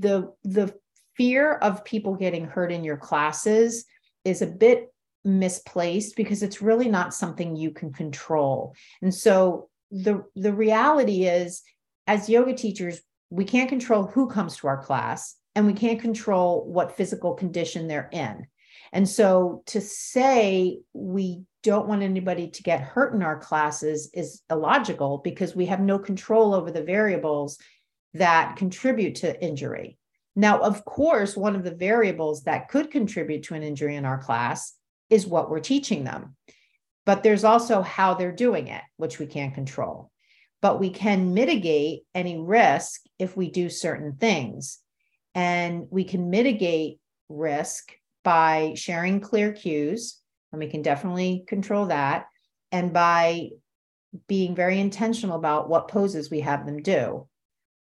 the 0.00 0.32
the 0.42 0.74
fear 1.16 1.54
of 1.54 1.84
people 1.84 2.14
getting 2.14 2.46
hurt 2.46 2.72
in 2.72 2.82
your 2.82 2.96
classes 2.96 3.84
is 4.24 4.42
a 4.42 4.46
bit 4.46 4.92
misplaced 5.24 6.16
because 6.16 6.42
it's 6.42 6.62
really 6.62 6.88
not 6.88 7.14
something 7.14 7.54
you 7.54 7.70
can 7.70 7.92
control. 7.92 8.74
And 9.02 9.14
so 9.14 9.68
the 9.90 10.24
the 10.34 10.52
reality 10.52 11.24
is 11.24 11.62
as 12.06 12.28
yoga 12.28 12.54
teachers 12.54 13.00
we 13.28 13.44
can't 13.44 13.68
control 13.68 14.06
who 14.06 14.28
comes 14.28 14.56
to 14.56 14.66
our 14.66 14.82
class 14.82 15.36
and 15.54 15.66
we 15.66 15.72
can't 15.72 16.00
control 16.00 16.64
what 16.66 16.96
physical 16.96 17.34
condition 17.34 17.86
they're 17.86 18.08
in. 18.12 18.46
And 18.92 19.08
so 19.08 19.62
to 19.66 19.80
say 19.80 20.80
we 20.92 21.42
don't 21.62 21.86
want 21.86 22.02
anybody 22.02 22.48
to 22.48 22.62
get 22.62 22.80
hurt 22.80 23.14
in 23.14 23.22
our 23.22 23.38
classes 23.38 24.10
is 24.14 24.42
illogical 24.50 25.18
because 25.18 25.54
we 25.54 25.66
have 25.66 25.80
no 25.80 25.98
control 25.98 26.54
over 26.54 26.70
the 26.70 26.82
variables 26.82 27.58
that 28.14 28.56
contribute 28.56 29.16
to 29.16 29.42
injury. 29.42 29.98
Now, 30.36 30.60
of 30.60 30.84
course, 30.84 31.36
one 31.36 31.56
of 31.56 31.64
the 31.64 31.74
variables 31.74 32.44
that 32.44 32.68
could 32.68 32.90
contribute 32.90 33.44
to 33.44 33.54
an 33.54 33.62
injury 33.62 33.96
in 33.96 34.04
our 34.04 34.18
class 34.18 34.74
is 35.08 35.26
what 35.26 35.50
we're 35.50 35.60
teaching 35.60 36.04
them. 36.04 36.36
But 37.06 37.22
there's 37.22 37.44
also 37.44 37.82
how 37.82 38.14
they're 38.14 38.32
doing 38.32 38.68
it, 38.68 38.82
which 38.96 39.18
we 39.18 39.26
can't 39.26 39.54
control. 39.54 40.10
But 40.62 40.78
we 40.78 40.90
can 40.90 41.34
mitigate 41.34 42.02
any 42.14 42.38
risk 42.38 43.00
if 43.18 43.36
we 43.36 43.50
do 43.50 43.68
certain 43.68 44.16
things. 44.16 44.78
And 45.34 45.86
we 45.90 46.04
can 46.04 46.30
mitigate 46.30 47.00
risk 47.28 47.92
by 48.22 48.74
sharing 48.76 49.20
clear 49.20 49.52
cues, 49.52 50.18
and 50.52 50.60
we 50.60 50.68
can 50.68 50.82
definitely 50.82 51.44
control 51.46 51.86
that, 51.86 52.26
and 52.72 52.92
by 52.92 53.50
being 54.26 54.54
very 54.54 54.78
intentional 54.78 55.36
about 55.36 55.68
what 55.68 55.88
poses 55.88 56.30
we 56.30 56.40
have 56.40 56.66
them 56.66 56.82
do. 56.82 57.26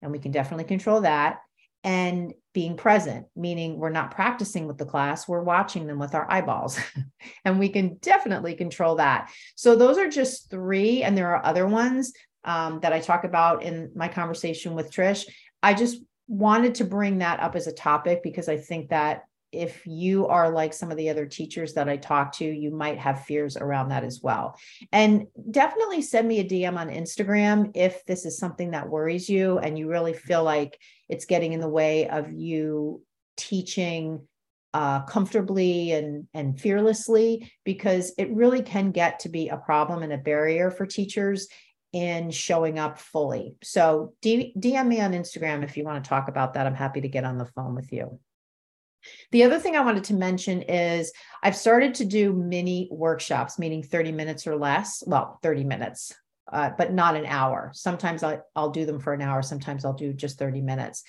And 0.02 0.12
we 0.12 0.20
can 0.20 0.32
definitely 0.32 0.66
control 0.66 1.02
that. 1.02 1.40
And 1.84 2.34
being 2.54 2.76
present, 2.76 3.28
meaning 3.36 3.78
we're 3.78 3.90
not 3.90 4.12
practicing 4.12 4.68
with 4.68 4.78
the 4.78 4.86
class, 4.86 5.28
we're 5.28 5.44
watching 5.44 5.86
them 5.86 6.00
with 6.00 6.16
our 6.16 6.30
eyeballs. 6.30 6.80
and 7.46 7.60
we 7.60 7.70
can 7.70 7.98
definitely 8.02 8.56
control 8.56 8.96
that. 8.96 9.32
So, 9.56 9.76
those 9.76 9.98
are 9.98 10.10
just 10.10 10.50
three, 10.50 11.04
and 11.04 11.18
there 11.18 11.36
are 11.36 11.46
other 11.46 11.68
ones 11.68 12.14
um, 12.44 12.80
that 12.80 12.94
I 12.94 13.00
talk 13.00 13.24
about 13.26 13.64
in 13.64 13.92
my 13.96 14.08
conversation 14.08 14.74
with 14.74 14.92
Trish. 14.92 15.26
I 15.62 15.74
just 15.74 16.02
wanted 16.28 16.76
to 16.76 16.84
bring 16.84 17.20
that 17.20 17.40
up 17.40 17.56
as 17.56 17.68
a 17.68 17.74
topic 17.74 18.22
because 18.24 18.50
I 18.50 18.58
think 18.58 18.90
that 18.90 19.24
if 19.52 19.86
you 19.86 20.28
are 20.28 20.52
like 20.52 20.74
some 20.74 20.92
of 20.92 20.98
the 20.98 21.10
other 21.10 21.26
teachers 21.26 21.74
that 21.74 21.88
I 21.88 21.98
talk 21.98 22.34
to, 22.34 22.46
you 22.46 22.72
might 22.72 23.00
have 23.00 23.26
fears 23.26 23.56
around 23.58 23.90
that 23.90 24.04
as 24.04 24.22
well. 24.22 24.58
And 24.92 25.28
definitely 25.50 26.02
send 26.02 26.28
me 26.28 26.40
a 26.40 26.44
DM 26.44 26.78
on 26.78 26.90
Instagram 26.90 27.72
if 27.76 28.06
this 28.06 28.26
is 28.26 28.38
something 28.38 28.72
that 28.72 28.90
worries 28.90 29.30
you 29.30 29.58
and 29.60 29.78
you 29.78 29.90
really 29.90 30.14
feel 30.14 30.44
like 30.44 30.80
it's 31.08 31.26
getting 31.26 31.54
in 31.54 31.62
the 31.62 31.70
way 31.70 32.10
of 32.10 32.32
you 32.32 33.02
teaching 33.38 34.28
uh, 34.74 35.02
comfortably 35.04 35.92
and, 35.94 36.28
and 36.34 36.60
fearlessly, 36.60 37.52
because 37.64 38.14
it 38.18 38.30
really 38.32 38.62
can 38.62 38.92
get 38.92 39.20
to 39.22 39.30
be 39.30 39.48
a 39.48 39.58
problem 39.58 40.04
and 40.04 40.14
a 40.14 40.18
barrier 40.18 40.70
for 40.70 40.86
teachers 40.86 41.48
in 41.94 42.30
showing 42.30 42.78
up 42.78 43.00
fully. 43.00 43.56
So 43.64 44.14
D- 44.22 44.54
DM 44.58 44.88
me 44.88 45.02
on 45.02 45.14
Instagram 45.14 45.64
if 45.64 45.78
you 45.78 45.84
want 45.84 46.04
to 46.04 46.08
talk 46.08 46.28
about 46.28 46.54
that. 46.54 46.68
I'm 46.68 46.76
happy 46.76 47.02
to 47.02 47.08
get 47.08 47.24
on 47.24 47.38
the 47.38 47.46
phone 47.46 47.76
with 47.76 47.92
you. 47.94 48.20
The 49.32 49.44
other 49.44 49.60
thing 49.60 49.76
I 49.76 49.84
wanted 49.84 50.06
to 50.06 50.14
mention 50.14 50.62
is 50.64 51.12
I've 51.44 51.56
started 51.56 51.96
to 51.96 52.06
do 52.06 52.34
mini 52.34 52.88
workshops, 52.92 53.60
meaning 53.60 53.84
30 53.84 54.12
minutes 54.12 54.48
or 54.48 54.56
less. 54.56 55.04
Well, 55.06 55.40
30 55.44 55.64
minutes, 55.64 56.14
uh, 56.52 56.72
but 56.78 56.94
not 56.94 57.16
an 57.16 57.26
hour. 57.26 57.72
Sometimes 57.74 58.24
I, 58.24 58.40
I'll 58.56 58.72
do 58.72 58.86
them 58.86 59.00
for 59.00 59.14
an 59.14 59.22
hour. 59.22 59.42
Sometimes 59.42 59.86
I'll 59.86 59.94
do 59.94 60.14
just 60.14 60.40
30 60.40 60.62
minutes. 60.62 61.04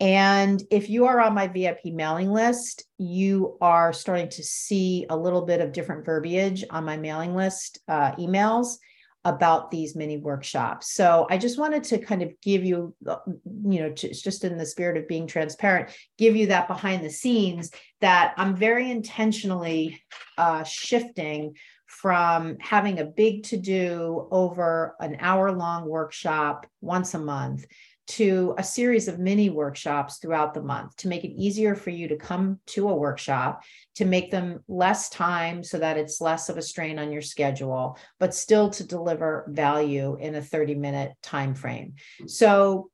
And 0.00 0.60
if 0.70 0.90
you 0.90 1.06
are 1.06 1.20
on 1.20 1.34
my 1.34 1.46
VIP 1.46 1.84
mailing 1.86 2.32
list, 2.32 2.84
you 2.98 3.56
are 3.60 3.92
starting 3.92 4.28
to 4.30 4.42
see 4.42 5.06
a 5.08 5.16
little 5.16 5.42
bit 5.42 5.60
of 5.60 5.72
different 5.72 6.04
verbiage 6.04 6.64
on 6.70 6.84
my 6.84 6.96
mailing 6.96 7.36
list 7.36 7.78
uh, 7.86 8.12
emails 8.16 8.78
about 9.24 9.70
these 9.70 9.94
mini 9.94 10.16
workshops. 10.16 10.92
So 10.92 11.26
I 11.30 11.38
just 11.38 11.58
wanted 11.58 11.84
to 11.84 11.98
kind 11.98 12.22
of 12.22 12.32
give 12.40 12.64
you, 12.64 12.94
uh, 13.06 13.16
you 13.64 13.80
know, 13.80 13.92
just 13.92 14.44
in 14.44 14.58
the 14.58 14.66
spirit 14.66 14.96
of 14.96 15.06
being 15.06 15.26
transparent, 15.26 15.90
give 16.18 16.34
you 16.34 16.48
that 16.48 16.66
behind 16.66 17.04
the 17.04 17.10
scenes 17.10 17.70
that 18.00 18.34
I'm 18.36 18.56
very 18.56 18.90
intentionally 18.90 20.02
uh, 20.36 20.64
shifting 20.64 21.54
from 21.86 22.56
having 22.58 22.98
a 22.98 23.04
big 23.04 23.44
to 23.44 23.56
do 23.56 24.26
over 24.30 24.96
an 24.98 25.18
hour 25.20 25.52
long 25.52 25.86
workshop 25.86 26.66
once 26.80 27.14
a 27.14 27.18
month 27.18 27.66
to 28.12 28.54
a 28.58 28.62
series 28.62 29.08
of 29.08 29.18
mini 29.18 29.48
workshops 29.48 30.18
throughout 30.18 30.52
the 30.52 30.60
month 30.60 30.94
to 30.96 31.08
make 31.08 31.24
it 31.24 31.32
easier 31.32 31.74
for 31.74 31.88
you 31.88 32.08
to 32.08 32.16
come 32.16 32.58
to 32.66 32.90
a 32.90 32.94
workshop 32.94 33.62
to 33.94 34.04
make 34.04 34.30
them 34.30 34.60
less 34.68 35.08
time 35.08 35.64
so 35.64 35.78
that 35.78 35.96
it's 35.96 36.20
less 36.20 36.50
of 36.50 36.58
a 36.58 36.62
strain 36.62 36.98
on 36.98 37.10
your 37.10 37.22
schedule 37.22 37.96
but 38.18 38.34
still 38.34 38.68
to 38.68 38.86
deliver 38.86 39.46
value 39.48 40.18
in 40.20 40.34
a 40.34 40.42
30 40.42 40.74
minute 40.74 41.12
time 41.22 41.54
frame 41.54 41.94
so 42.26 42.90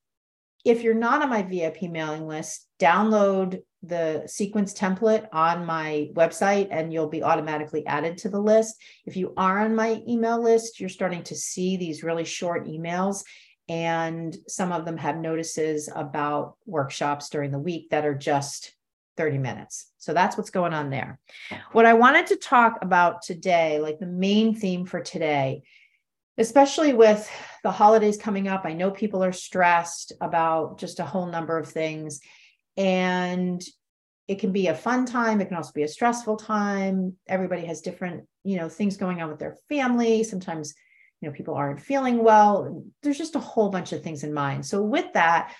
if 0.64 0.82
you're 0.82 0.94
not 0.94 1.20
on 1.20 1.30
my 1.30 1.42
vip 1.42 1.82
mailing 1.82 2.28
list 2.28 2.68
download 2.78 3.60
the 3.82 4.24
sequence 4.26 4.72
template 4.74 5.28
on 5.32 5.64
my 5.64 6.08
website 6.14 6.68
and 6.70 6.92
you'll 6.92 7.08
be 7.08 7.22
automatically 7.22 7.86
added 7.86 8.18
to 8.18 8.28
the 8.28 8.40
list. 8.40 8.74
If 9.06 9.16
you 9.16 9.32
are 9.36 9.60
on 9.60 9.76
my 9.76 10.02
email 10.08 10.42
list, 10.42 10.80
you're 10.80 10.88
starting 10.88 11.22
to 11.24 11.36
see 11.36 11.76
these 11.76 12.02
really 12.02 12.24
short 12.24 12.66
emails 12.66 13.22
and 13.68 14.36
some 14.46 14.72
of 14.72 14.84
them 14.84 14.96
have 14.96 15.18
notices 15.18 15.90
about 15.94 16.56
workshops 16.66 17.28
during 17.28 17.50
the 17.50 17.58
week 17.58 17.90
that 17.90 18.06
are 18.06 18.14
just 18.14 18.74
30 19.18 19.38
minutes. 19.38 19.90
So 19.98 20.14
that's 20.14 20.36
what's 20.38 20.50
going 20.50 20.72
on 20.72 20.90
there. 20.90 21.18
What 21.72 21.84
I 21.84 21.94
wanted 21.94 22.28
to 22.28 22.36
talk 22.36 22.78
about 22.82 23.20
today, 23.22 23.78
like 23.80 23.98
the 23.98 24.06
main 24.06 24.54
theme 24.54 24.86
for 24.86 25.00
today, 25.00 25.62
especially 26.38 26.94
with 26.94 27.28
the 27.64 27.70
holidays 27.70 28.16
coming 28.16 28.48
up, 28.48 28.62
I 28.64 28.72
know 28.72 28.90
people 28.90 29.22
are 29.24 29.32
stressed 29.32 30.12
about 30.20 30.78
just 30.78 31.00
a 31.00 31.04
whole 31.04 31.26
number 31.26 31.58
of 31.58 31.68
things. 31.68 32.20
And 32.76 33.60
it 34.28 34.38
can 34.38 34.52
be 34.52 34.68
a 34.68 34.74
fun 34.74 35.04
time, 35.04 35.40
it 35.40 35.46
can 35.48 35.56
also 35.56 35.72
be 35.74 35.82
a 35.82 35.88
stressful 35.88 36.36
time. 36.36 37.16
Everybody 37.26 37.64
has 37.66 37.80
different, 37.80 38.24
you 38.44 38.56
know, 38.56 38.68
things 38.68 38.96
going 38.96 39.20
on 39.20 39.30
with 39.30 39.40
their 39.40 39.56
family. 39.68 40.22
Sometimes 40.22 40.74
you 41.20 41.28
know 41.28 41.34
people 41.34 41.54
aren't 41.54 41.80
feeling 41.80 42.22
well. 42.22 42.84
There's 43.02 43.18
just 43.18 43.36
a 43.36 43.40
whole 43.40 43.70
bunch 43.70 43.92
of 43.92 44.02
things 44.02 44.24
in 44.24 44.32
mind. 44.32 44.64
So 44.66 44.82
with 44.82 45.12
that 45.14 45.54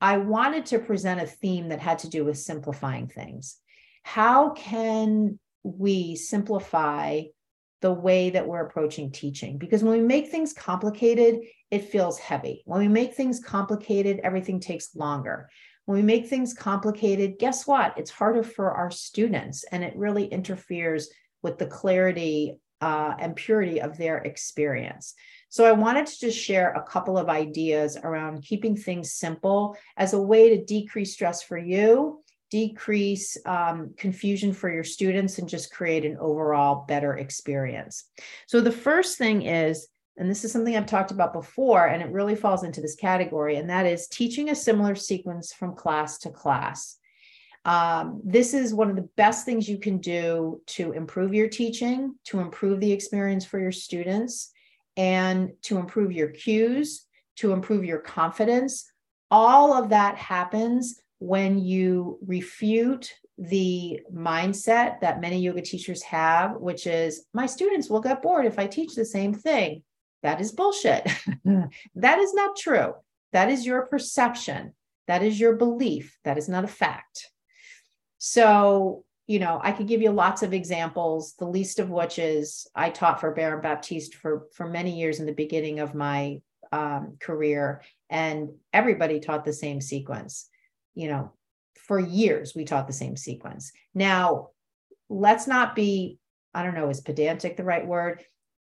i 0.00 0.16
wanted 0.16 0.66
to 0.66 0.78
present 0.78 1.20
a 1.20 1.26
theme 1.26 1.68
that 1.68 1.80
had 1.80 1.98
to 2.00 2.08
do 2.08 2.24
with 2.24 2.38
simplifying 2.38 3.08
things. 3.08 3.56
How 4.02 4.50
can 4.50 5.38
we 5.62 6.16
simplify 6.16 7.22
the 7.80 7.92
way 7.92 8.30
that 8.30 8.46
we're 8.46 8.64
approaching 8.64 9.12
teaching? 9.12 9.58
Because 9.58 9.82
when 9.82 9.98
we 9.98 10.06
make 10.06 10.28
things 10.28 10.52
complicated 10.52 11.40
it 11.70 11.90
feels 11.90 12.18
heavy. 12.18 12.62
When 12.64 12.80
we 12.80 12.88
make 12.88 13.14
things 13.14 13.40
complicated 13.40 14.20
everything 14.22 14.60
takes 14.60 14.94
longer. 14.94 15.48
When 15.86 15.96
we 15.96 16.02
make 16.02 16.28
things 16.28 16.54
complicated 16.54 17.38
guess 17.38 17.66
what? 17.66 17.98
It's 17.98 18.10
harder 18.10 18.42
for 18.42 18.72
our 18.72 18.90
students 18.90 19.64
and 19.64 19.82
it 19.82 19.96
really 19.96 20.26
interferes 20.26 21.10
with 21.42 21.58
the 21.58 21.66
clarity 21.66 22.58
uh, 22.80 23.14
and 23.18 23.36
purity 23.36 23.80
of 23.80 23.96
their 23.96 24.18
experience. 24.18 25.14
So 25.48 25.64
I 25.64 25.72
wanted 25.72 26.06
to 26.06 26.20
just 26.20 26.38
share 26.38 26.72
a 26.72 26.82
couple 26.82 27.16
of 27.16 27.28
ideas 27.28 27.96
around 27.96 28.42
keeping 28.42 28.76
things 28.76 29.12
simple 29.12 29.76
as 29.96 30.12
a 30.12 30.20
way 30.20 30.50
to 30.50 30.64
decrease 30.64 31.12
stress 31.12 31.42
for 31.42 31.58
you 31.58 32.22
decrease 32.50 33.36
um, 33.44 33.94
confusion 33.96 34.52
for 34.52 34.72
your 34.72 34.84
students, 34.84 35.38
and 35.38 35.48
just 35.48 35.72
create 35.72 36.04
an 36.04 36.16
overall 36.18 36.84
better 36.86 37.16
experience. 37.16 38.04
So, 38.46 38.60
the 38.60 38.72
first 38.72 39.18
thing 39.18 39.42
is, 39.42 39.88
and 40.16 40.30
this 40.30 40.44
is 40.44 40.52
something 40.52 40.76
I've 40.76 40.86
talked 40.86 41.10
about 41.10 41.32
before, 41.32 41.86
and 41.86 42.02
it 42.02 42.10
really 42.10 42.34
falls 42.34 42.64
into 42.64 42.80
this 42.80 42.96
category, 42.96 43.56
and 43.56 43.70
that 43.70 43.86
is 43.86 44.08
teaching 44.08 44.50
a 44.50 44.54
similar 44.54 44.94
sequence 44.94 45.52
from 45.52 45.76
class 45.76 46.18
to 46.18 46.30
class. 46.30 46.96
Um, 47.68 48.22
this 48.24 48.54
is 48.54 48.72
one 48.72 48.88
of 48.88 48.96
the 48.96 49.10
best 49.18 49.44
things 49.44 49.68
you 49.68 49.76
can 49.76 49.98
do 49.98 50.62
to 50.68 50.92
improve 50.92 51.34
your 51.34 51.50
teaching, 51.50 52.14
to 52.24 52.40
improve 52.40 52.80
the 52.80 52.90
experience 52.90 53.44
for 53.44 53.60
your 53.60 53.72
students, 53.72 54.52
and 54.96 55.50
to 55.64 55.76
improve 55.76 56.10
your 56.10 56.28
cues, 56.28 57.04
to 57.36 57.52
improve 57.52 57.84
your 57.84 57.98
confidence. 57.98 58.90
All 59.30 59.74
of 59.74 59.90
that 59.90 60.16
happens 60.16 61.02
when 61.18 61.58
you 61.58 62.18
refute 62.26 63.12
the 63.36 64.00
mindset 64.10 65.00
that 65.00 65.20
many 65.20 65.38
yoga 65.38 65.60
teachers 65.60 66.02
have, 66.04 66.56
which 66.56 66.86
is 66.86 67.26
my 67.34 67.44
students 67.44 67.90
will 67.90 68.00
get 68.00 68.22
bored 68.22 68.46
if 68.46 68.58
I 68.58 68.66
teach 68.66 68.94
the 68.94 69.04
same 69.04 69.34
thing. 69.34 69.82
That 70.22 70.40
is 70.40 70.52
bullshit. 70.52 71.06
that 71.96 72.18
is 72.18 72.32
not 72.32 72.56
true. 72.56 72.94
That 73.34 73.50
is 73.50 73.66
your 73.66 73.82
perception. 73.82 74.72
That 75.06 75.22
is 75.22 75.38
your 75.38 75.56
belief. 75.56 76.16
That 76.24 76.38
is 76.38 76.48
not 76.48 76.64
a 76.64 76.68
fact. 76.68 77.28
So, 78.18 79.04
you 79.26 79.38
know, 79.38 79.60
I 79.62 79.72
could 79.72 79.86
give 79.86 80.02
you 80.02 80.10
lots 80.10 80.42
of 80.42 80.52
examples, 80.52 81.34
the 81.38 81.46
least 81.46 81.78
of 81.78 81.90
which 81.90 82.18
is 82.18 82.66
I 82.74 82.90
taught 82.90 83.20
for 83.20 83.34
Baron 83.34 83.62
Baptiste 83.62 84.14
for, 84.14 84.46
for 84.54 84.68
many 84.68 84.98
years 84.98 85.20
in 85.20 85.26
the 85.26 85.32
beginning 85.32 85.80
of 85.80 85.94
my 85.94 86.40
um, 86.72 87.16
career, 87.20 87.82
and 88.10 88.50
everybody 88.72 89.20
taught 89.20 89.44
the 89.44 89.52
same 89.52 89.80
sequence. 89.80 90.48
You 90.94 91.08
know, 91.08 91.32
for 91.76 91.98
years 91.98 92.54
we 92.54 92.64
taught 92.64 92.86
the 92.86 92.92
same 92.92 93.16
sequence. 93.16 93.72
Now, 93.94 94.48
let's 95.08 95.46
not 95.46 95.74
be, 95.74 96.18
I 96.52 96.62
don't 96.62 96.74
know, 96.74 96.90
is 96.90 97.00
pedantic 97.00 97.56
the 97.56 97.64
right 97.64 97.86
word? 97.86 98.22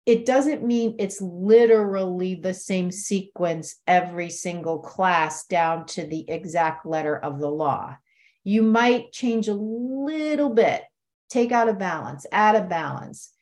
It 0.06 0.26
doesn't 0.26 0.66
mean 0.66 0.96
it's 0.98 1.20
literally 1.20 2.34
the 2.34 2.54
same 2.54 2.90
sequence 2.90 3.76
every 3.86 4.30
single 4.30 4.80
class 4.80 5.46
down 5.46 5.86
to 5.86 6.04
the 6.04 6.28
exact 6.28 6.86
letter 6.86 7.16
of 7.16 7.38
the 7.38 7.50
law 7.50 7.96
you 8.44 8.62
might 8.62 9.12
change 9.12 9.48
a 9.48 9.54
little 9.54 10.50
bit, 10.50 10.82
take 11.28 11.52
out 11.52 11.68
a 11.68 11.74
balance, 11.74 12.26
add 12.32 12.56
a 12.56 12.62
balance, 12.62 13.32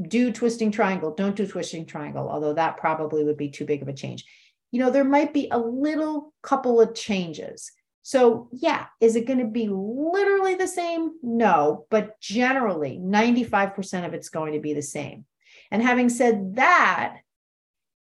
do 0.00 0.32
twisting 0.32 0.70
triangle, 0.70 1.14
don't 1.14 1.36
do 1.36 1.46
twisting 1.46 1.86
triangle, 1.86 2.28
although 2.28 2.54
that 2.54 2.76
probably 2.76 3.24
would 3.24 3.36
be 3.36 3.50
too 3.50 3.64
big 3.64 3.82
of 3.82 3.88
a 3.88 3.92
change. 3.92 4.24
You 4.70 4.80
know, 4.80 4.90
there 4.90 5.04
might 5.04 5.34
be 5.34 5.48
a 5.50 5.58
little 5.58 6.32
couple 6.42 6.80
of 6.80 6.94
changes. 6.94 7.72
So, 8.02 8.48
yeah, 8.52 8.86
is 9.00 9.16
it 9.16 9.26
going 9.26 9.38
to 9.38 9.44
be 9.44 9.68
literally 9.70 10.56
the 10.56 10.66
same? 10.66 11.12
No, 11.22 11.86
but 11.90 12.20
generally 12.20 12.98
95% 12.98 14.06
of 14.06 14.14
it's 14.14 14.28
going 14.28 14.54
to 14.54 14.60
be 14.60 14.74
the 14.74 14.82
same. 14.82 15.24
And 15.70 15.82
having 15.82 16.08
said 16.08 16.56
that, 16.56 17.18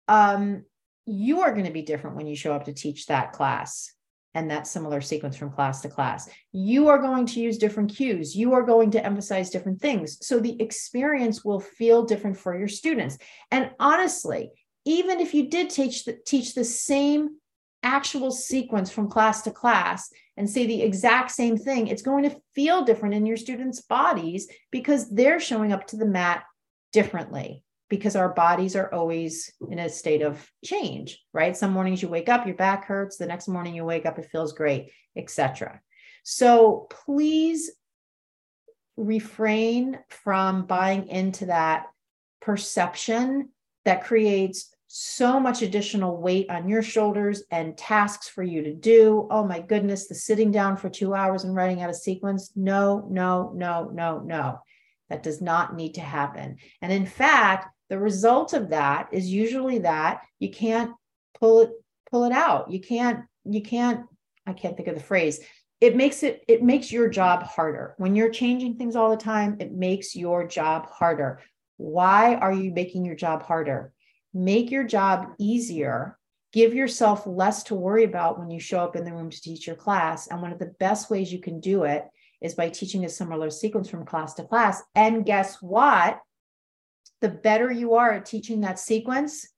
um, 0.06 0.64
you 1.06 1.40
are 1.42 1.52
going 1.52 1.66
to 1.66 1.72
be 1.72 1.82
different 1.82 2.16
when 2.16 2.26
you 2.26 2.36
show 2.36 2.52
up 2.52 2.64
to 2.64 2.72
teach 2.72 3.06
that 3.06 3.32
class 3.32 3.92
and 4.36 4.50
that 4.50 4.66
similar 4.66 5.00
sequence 5.00 5.34
from 5.34 5.50
class 5.50 5.80
to 5.80 5.88
class. 5.88 6.28
You 6.52 6.88
are 6.88 6.98
going 6.98 7.24
to 7.26 7.40
use 7.40 7.56
different 7.56 7.96
cues. 7.96 8.36
You 8.36 8.52
are 8.52 8.62
going 8.62 8.90
to 8.90 9.04
emphasize 9.04 9.48
different 9.48 9.80
things. 9.80 10.18
So 10.20 10.38
the 10.38 10.60
experience 10.60 11.42
will 11.42 11.58
feel 11.58 12.04
different 12.04 12.36
for 12.36 12.56
your 12.56 12.68
students. 12.68 13.16
And 13.50 13.70
honestly, 13.80 14.50
even 14.84 15.20
if 15.20 15.32
you 15.32 15.48
did 15.48 15.70
teach 15.70 16.04
the, 16.04 16.18
teach 16.26 16.54
the 16.54 16.64
same 16.64 17.38
actual 17.82 18.30
sequence 18.30 18.90
from 18.90 19.08
class 19.08 19.40
to 19.42 19.50
class 19.50 20.10
and 20.36 20.48
say 20.48 20.66
the 20.66 20.82
exact 20.82 21.30
same 21.30 21.56
thing, 21.56 21.86
it's 21.86 22.02
going 22.02 22.24
to 22.24 22.36
feel 22.54 22.84
different 22.84 23.14
in 23.14 23.24
your 23.24 23.38
students' 23.38 23.80
bodies 23.80 24.48
because 24.70 25.08
they're 25.08 25.40
showing 25.40 25.72
up 25.72 25.86
to 25.86 25.96
the 25.96 26.04
mat 26.04 26.44
differently 26.92 27.64
because 27.88 28.16
our 28.16 28.30
bodies 28.30 28.74
are 28.74 28.92
always 28.92 29.52
in 29.70 29.78
a 29.78 29.88
state 29.88 30.22
of 30.22 30.50
change, 30.64 31.22
right? 31.32 31.56
Some 31.56 31.72
mornings 31.72 32.02
you 32.02 32.08
wake 32.08 32.28
up, 32.28 32.46
your 32.46 32.56
back 32.56 32.86
hurts. 32.86 33.16
The 33.16 33.26
next 33.26 33.48
morning 33.48 33.74
you 33.74 33.84
wake 33.84 34.06
up, 34.06 34.18
it 34.18 34.28
feels 34.30 34.52
great, 34.52 34.90
etc. 35.16 35.80
So 36.24 36.88
please 36.90 37.70
refrain 38.96 39.98
from 40.08 40.66
buying 40.66 41.08
into 41.08 41.46
that 41.46 41.86
perception 42.40 43.50
that 43.84 44.04
creates 44.04 44.74
so 44.88 45.38
much 45.38 45.62
additional 45.62 46.20
weight 46.20 46.48
on 46.48 46.68
your 46.68 46.82
shoulders 46.82 47.42
and 47.50 47.76
tasks 47.76 48.28
for 48.28 48.42
you 48.42 48.62
to 48.62 48.72
do. 48.72 49.28
Oh 49.30 49.44
my 49.44 49.60
goodness, 49.60 50.06
the 50.06 50.14
sitting 50.14 50.50
down 50.50 50.76
for 50.76 50.88
two 50.88 51.14
hours 51.14 51.44
and 51.44 51.54
writing 51.54 51.82
out 51.82 51.90
a 51.90 51.94
sequence. 51.94 52.52
No, 52.56 53.06
no, 53.10 53.52
no, 53.54 53.90
no, 53.92 54.20
no. 54.20 54.60
That 55.08 55.22
does 55.22 55.40
not 55.40 55.76
need 55.76 55.94
to 55.94 56.00
happen. 56.00 56.56
And 56.82 56.92
in 56.92 57.06
fact, 57.06 57.68
the 57.88 57.98
result 57.98 58.52
of 58.52 58.70
that 58.70 59.08
is 59.12 59.32
usually 59.32 59.78
that 59.80 60.22
you 60.38 60.50
can't 60.50 60.92
pull 61.38 61.60
it 61.62 61.70
pull 62.10 62.24
it 62.24 62.32
out. 62.32 62.70
You 62.70 62.80
can't 62.80 63.24
you 63.44 63.62
can't 63.62 64.06
i 64.46 64.52
can't 64.52 64.76
think 64.76 64.88
of 64.88 64.94
the 64.94 65.02
phrase. 65.02 65.40
It 65.80 65.96
makes 65.96 66.22
it 66.22 66.44
it 66.48 66.62
makes 66.62 66.90
your 66.90 67.08
job 67.08 67.42
harder. 67.42 67.94
When 67.98 68.14
you're 68.14 68.30
changing 68.30 68.76
things 68.76 68.96
all 68.96 69.10
the 69.10 69.16
time 69.16 69.56
it 69.60 69.72
makes 69.72 70.16
your 70.16 70.46
job 70.46 70.86
harder. 70.86 71.40
Why 71.76 72.36
are 72.36 72.52
you 72.52 72.72
making 72.72 73.04
your 73.04 73.16
job 73.16 73.42
harder? 73.42 73.92
Make 74.32 74.70
your 74.70 74.84
job 74.84 75.28
easier. 75.38 76.18
Give 76.52 76.74
yourself 76.74 77.26
less 77.26 77.64
to 77.64 77.74
worry 77.74 78.04
about 78.04 78.38
when 78.38 78.50
you 78.50 78.60
show 78.60 78.80
up 78.80 78.96
in 78.96 79.04
the 79.04 79.12
room 79.12 79.30
to 79.30 79.40
teach 79.40 79.66
your 79.66 79.76
class. 79.76 80.28
And 80.28 80.40
one 80.40 80.52
of 80.52 80.58
the 80.58 80.74
best 80.78 81.10
ways 81.10 81.32
you 81.32 81.40
can 81.40 81.60
do 81.60 81.84
it 81.84 82.06
is 82.40 82.54
by 82.54 82.68
teaching 82.68 83.04
a 83.04 83.08
similar 83.08 83.50
sequence 83.50 83.90
from 83.90 84.06
class 84.06 84.34
to 84.34 84.44
class. 84.44 84.82
And 84.94 85.26
guess 85.26 85.60
what 85.60 86.20
the 87.20 87.28
better 87.28 87.70
you 87.70 87.94
are 87.94 88.12
at 88.12 88.26
teaching 88.26 88.60
that 88.60 88.78
sequence, 88.78 89.48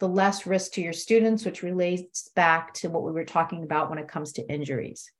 the 0.00 0.08
less 0.08 0.46
risk 0.46 0.72
to 0.72 0.82
your 0.82 0.92
students, 0.92 1.44
which 1.44 1.62
relates 1.62 2.28
back 2.34 2.74
to 2.74 2.88
what 2.88 3.04
we 3.04 3.12
were 3.12 3.24
talking 3.24 3.62
about 3.62 3.90
when 3.90 3.98
it 3.98 4.08
comes 4.08 4.32
to 4.32 4.52
injuries. 4.52 5.10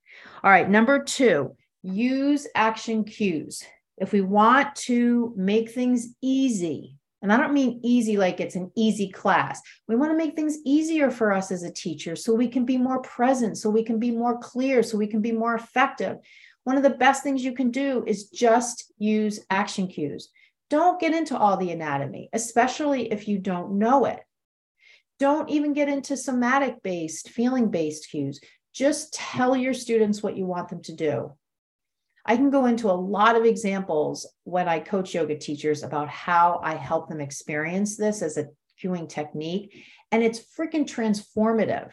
All 0.43 0.51
right, 0.51 0.69
number 0.69 1.03
two, 1.03 1.55
use 1.83 2.47
action 2.55 3.03
cues. 3.03 3.63
If 3.97 4.11
we 4.11 4.21
want 4.21 4.75
to 4.75 5.33
make 5.37 5.71
things 5.71 6.15
easy, 6.21 6.97
and 7.21 7.31
I 7.31 7.37
don't 7.37 7.53
mean 7.53 7.79
easy 7.83 8.17
like 8.17 8.41
it's 8.41 8.55
an 8.55 8.71
easy 8.75 9.09
class. 9.09 9.61
We 9.87 9.95
want 9.95 10.11
to 10.11 10.17
make 10.17 10.35
things 10.35 10.57
easier 10.65 11.09
for 11.09 11.31
us 11.31 11.51
as 11.51 11.63
a 11.63 11.71
teacher 11.71 12.17
so 12.17 12.33
we 12.33 12.49
can 12.49 12.65
be 12.65 12.77
more 12.77 13.01
present, 13.01 13.57
so 13.57 13.69
we 13.69 13.83
can 13.83 13.97
be 13.97 14.11
more 14.11 14.37
clear, 14.39 14.83
so 14.83 14.97
we 14.97 15.07
can 15.07 15.21
be 15.21 15.31
more 15.31 15.55
effective. 15.55 16.17
One 16.65 16.75
of 16.75 16.83
the 16.83 16.89
best 16.89 17.23
things 17.23 17.43
you 17.43 17.53
can 17.53 17.71
do 17.71 18.03
is 18.05 18.29
just 18.29 18.91
use 18.97 19.39
action 19.49 19.87
cues. 19.87 20.29
Don't 20.69 20.99
get 20.99 21.13
into 21.13 21.37
all 21.37 21.57
the 21.57 21.71
anatomy, 21.71 22.29
especially 22.33 23.11
if 23.11 23.27
you 23.27 23.37
don't 23.37 23.77
know 23.77 24.05
it. 24.05 24.19
Don't 25.19 25.49
even 25.49 25.73
get 25.73 25.89
into 25.89 26.17
somatic 26.17 26.81
based, 26.83 27.29
feeling 27.29 27.69
based 27.69 28.09
cues. 28.09 28.39
Just 28.73 29.13
tell 29.13 29.55
your 29.55 29.73
students 29.73 30.23
what 30.23 30.35
you 30.35 30.45
want 30.45 30.69
them 30.69 30.81
to 30.83 30.93
do. 30.93 31.33
I 32.25 32.37
can 32.37 32.49
go 32.49 32.65
into 32.65 32.89
a 32.89 32.93
lot 32.93 33.35
of 33.35 33.45
examples 33.45 34.25
when 34.43 34.67
I 34.67 34.79
coach 34.79 35.13
yoga 35.13 35.37
teachers 35.37 35.83
about 35.83 36.09
how 36.09 36.59
I 36.63 36.75
help 36.75 37.09
them 37.09 37.19
experience 37.19 37.97
this 37.97 38.21
as 38.21 38.37
a 38.37 38.47
cueing 38.81 39.09
technique. 39.09 39.83
And 40.11 40.23
it's 40.23 40.39
freaking 40.39 40.85
transformative. 40.85 41.91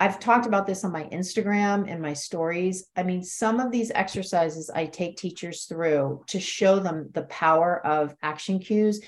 I've 0.00 0.20
talked 0.20 0.46
about 0.46 0.66
this 0.66 0.84
on 0.84 0.92
my 0.92 1.04
Instagram 1.04 1.90
and 1.90 2.00
my 2.00 2.12
stories. 2.12 2.86
I 2.94 3.02
mean, 3.02 3.24
some 3.24 3.58
of 3.58 3.72
these 3.72 3.90
exercises 3.92 4.70
I 4.70 4.86
take 4.86 5.16
teachers 5.16 5.64
through 5.64 6.24
to 6.28 6.38
show 6.38 6.78
them 6.78 7.10
the 7.14 7.22
power 7.22 7.84
of 7.84 8.14
action 8.22 8.60
cues. 8.60 9.00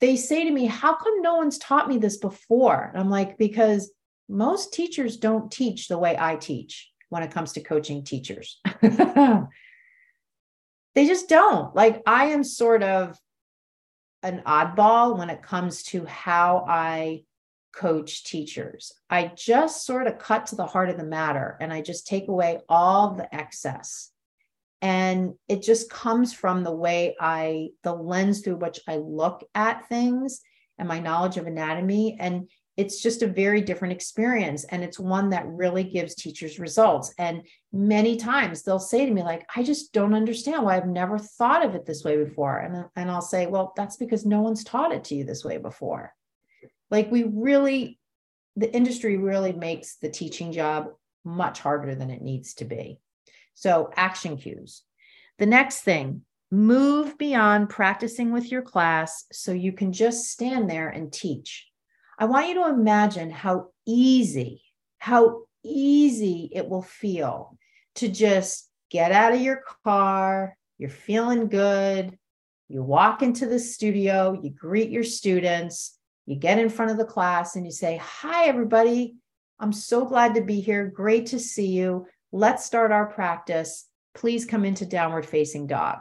They 0.00 0.16
say 0.16 0.44
to 0.44 0.50
me, 0.50 0.64
How 0.66 0.94
come 0.94 1.20
no 1.20 1.36
one's 1.36 1.58
taught 1.58 1.88
me 1.88 1.98
this 1.98 2.16
before? 2.16 2.90
And 2.92 2.98
I'm 2.98 3.10
like, 3.10 3.36
Because 3.36 3.92
most 4.28 4.72
teachers 4.72 5.18
don't 5.18 5.52
teach 5.52 5.88
the 5.88 5.98
way 5.98 6.16
I 6.18 6.36
teach 6.36 6.90
when 7.10 7.22
it 7.22 7.30
comes 7.30 7.52
to 7.52 7.60
coaching 7.60 8.02
teachers. 8.02 8.60
they 8.80 9.46
just 10.94 11.28
don't. 11.28 11.74
Like, 11.76 12.02
I 12.06 12.26
am 12.26 12.44
sort 12.44 12.82
of 12.82 13.18
an 14.22 14.42
oddball 14.46 15.18
when 15.18 15.28
it 15.28 15.42
comes 15.42 15.82
to 15.82 16.06
how 16.06 16.64
I 16.66 17.24
coach 17.74 18.24
teachers. 18.24 18.92
I 19.10 19.32
just 19.36 19.84
sort 19.84 20.06
of 20.06 20.18
cut 20.18 20.46
to 20.46 20.56
the 20.56 20.66
heart 20.66 20.90
of 20.90 20.96
the 20.96 21.04
matter 21.04 21.56
and 21.60 21.72
I 21.72 21.82
just 21.82 22.06
take 22.06 22.28
away 22.28 22.60
all 22.68 23.14
the 23.14 23.32
excess. 23.34 24.10
And 24.80 25.34
it 25.48 25.62
just 25.62 25.90
comes 25.90 26.32
from 26.32 26.62
the 26.62 26.74
way 26.74 27.16
I, 27.18 27.70
the 27.82 27.94
lens 27.94 28.40
through 28.40 28.56
which 28.56 28.80
I 28.86 28.96
look 28.96 29.42
at 29.54 29.88
things 29.88 30.40
and 30.78 30.86
my 30.86 31.00
knowledge 31.00 31.36
of 31.36 31.46
anatomy. 31.46 32.16
And 32.20 32.50
it's 32.76 33.00
just 33.00 33.22
a 33.22 33.26
very 33.28 33.60
different 33.60 33.94
experience. 33.94 34.64
And 34.64 34.82
it's 34.84 34.98
one 34.98 35.30
that 35.30 35.46
really 35.46 35.84
gives 35.84 36.14
teachers 36.14 36.58
results. 36.58 37.14
And 37.18 37.46
many 37.72 38.16
times 38.16 38.62
they'll 38.62 38.78
say 38.78 39.06
to 39.06 39.12
me, 39.12 39.22
like, 39.22 39.46
I 39.54 39.62
just 39.62 39.92
don't 39.92 40.14
understand 40.14 40.64
why 40.64 40.76
I've 40.76 40.86
never 40.86 41.18
thought 41.18 41.64
of 41.64 41.74
it 41.74 41.86
this 41.86 42.04
way 42.04 42.22
before. 42.22 42.58
And, 42.58 42.84
and 42.96 43.10
I'll 43.10 43.22
say, 43.22 43.46
well, 43.46 43.72
that's 43.76 43.96
because 43.96 44.26
no 44.26 44.42
one's 44.42 44.64
taught 44.64 44.92
it 44.92 45.04
to 45.04 45.14
you 45.14 45.24
this 45.24 45.44
way 45.44 45.56
before. 45.56 46.12
Like 46.94 47.10
we 47.10 47.24
really, 47.24 47.98
the 48.54 48.72
industry 48.72 49.16
really 49.16 49.52
makes 49.52 49.96
the 49.96 50.08
teaching 50.08 50.52
job 50.52 50.90
much 51.24 51.58
harder 51.58 51.96
than 51.96 52.08
it 52.08 52.22
needs 52.22 52.54
to 52.54 52.64
be. 52.64 53.00
So, 53.54 53.90
action 53.96 54.36
cues. 54.36 54.82
The 55.40 55.46
next 55.46 55.80
thing, 55.80 56.22
move 56.52 57.18
beyond 57.18 57.68
practicing 57.68 58.30
with 58.30 58.48
your 58.48 58.62
class 58.62 59.24
so 59.32 59.50
you 59.50 59.72
can 59.72 59.92
just 59.92 60.30
stand 60.30 60.70
there 60.70 60.88
and 60.88 61.12
teach. 61.12 61.66
I 62.16 62.26
want 62.26 62.46
you 62.46 62.54
to 62.54 62.68
imagine 62.68 63.28
how 63.28 63.70
easy, 63.84 64.62
how 64.98 65.46
easy 65.64 66.48
it 66.54 66.68
will 66.68 66.82
feel 66.82 67.58
to 67.96 68.08
just 68.08 68.70
get 68.88 69.10
out 69.10 69.34
of 69.34 69.40
your 69.40 69.62
car, 69.82 70.56
you're 70.78 70.90
feeling 70.90 71.48
good, 71.48 72.16
you 72.68 72.84
walk 72.84 73.20
into 73.20 73.46
the 73.46 73.58
studio, 73.58 74.38
you 74.40 74.50
greet 74.50 74.90
your 74.90 75.02
students, 75.02 75.93
you 76.26 76.36
get 76.36 76.58
in 76.58 76.68
front 76.68 76.90
of 76.90 76.96
the 76.96 77.04
class 77.04 77.56
and 77.56 77.64
you 77.66 77.72
say, 77.72 78.00
Hi, 78.02 78.46
everybody. 78.46 79.16
I'm 79.60 79.72
so 79.72 80.04
glad 80.04 80.34
to 80.34 80.42
be 80.42 80.60
here. 80.60 80.86
Great 80.86 81.26
to 81.26 81.38
see 81.38 81.68
you. 81.68 82.06
Let's 82.32 82.64
start 82.64 82.92
our 82.92 83.06
practice. 83.06 83.86
Please 84.14 84.44
come 84.44 84.64
into 84.64 84.86
downward 84.86 85.26
facing 85.26 85.66
dog. 85.66 85.98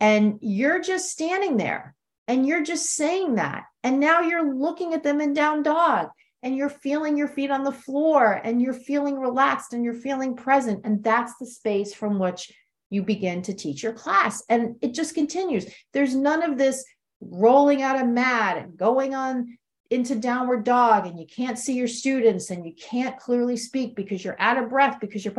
And 0.00 0.38
you're 0.42 0.80
just 0.80 1.10
standing 1.10 1.56
there 1.56 1.94
and 2.28 2.46
you're 2.46 2.62
just 2.62 2.90
saying 2.94 3.36
that. 3.36 3.64
And 3.82 4.00
now 4.00 4.20
you're 4.20 4.54
looking 4.54 4.94
at 4.94 5.02
them 5.02 5.20
in 5.20 5.32
down 5.32 5.62
dog 5.62 6.08
and 6.42 6.56
you're 6.56 6.68
feeling 6.68 7.16
your 7.16 7.28
feet 7.28 7.50
on 7.50 7.64
the 7.64 7.72
floor 7.72 8.40
and 8.44 8.60
you're 8.60 8.74
feeling 8.74 9.18
relaxed 9.18 9.72
and 9.72 9.84
you're 9.84 9.94
feeling 9.94 10.36
present. 10.36 10.82
And 10.84 11.02
that's 11.02 11.32
the 11.38 11.46
space 11.46 11.94
from 11.94 12.18
which 12.18 12.52
you 12.90 13.02
begin 13.02 13.42
to 13.42 13.54
teach 13.54 13.82
your 13.82 13.92
class. 13.92 14.42
And 14.48 14.76
it 14.82 14.94
just 14.94 15.14
continues. 15.14 15.66
There's 15.92 16.14
none 16.14 16.42
of 16.42 16.58
this 16.58 16.84
rolling 17.20 17.82
out 17.82 18.00
a 18.00 18.04
mat 18.04 18.58
and 18.58 18.76
going 18.76 19.14
on 19.14 19.58
into 19.90 20.14
downward 20.14 20.64
dog 20.64 21.06
and 21.06 21.18
you 21.18 21.26
can't 21.26 21.58
see 21.58 21.74
your 21.74 21.88
students 21.88 22.50
and 22.50 22.66
you 22.66 22.72
can't 22.72 23.18
clearly 23.18 23.56
speak 23.56 23.94
because 23.94 24.24
you're 24.24 24.40
out 24.40 24.62
of 24.62 24.70
breath 24.70 24.98
because 25.00 25.24
you're 25.24 25.34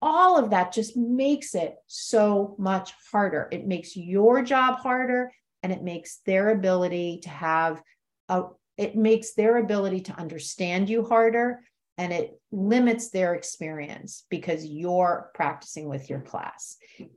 all 0.00 0.38
of 0.38 0.50
that 0.50 0.72
just 0.72 0.96
makes 0.96 1.54
it 1.54 1.74
so 1.86 2.54
much 2.58 2.92
harder. 3.10 3.48
It 3.50 3.66
makes 3.66 3.96
your 3.96 4.42
job 4.42 4.78
harder 4.78 5.32
and 5.62 5.72
it 5.72 5.82
makes 5.82 6.18
their 6.24 6.50
ability 6.50 7.20
to 7.24 7.30
have 7.30 7.82
a 8.28 8.44
it 8.76 8.94
makes 8.94 9.34
their 9.34 9.56
ability 9.56 10.02
to 10.02 10.12
understand 10.12 10.88
you 10.88 11.04
harder 11.04 11.60
and 11.98 12.12
it 12.12 12.40
limits 12.52 13.10
their 13.10 13.34
experience 13.34 14.24
because 14.30 14.64
you're 14.64 15.30
practicing 15.34 15.88
with 15.88 16.08
your 16.08 16.20
class. 16.20 16.76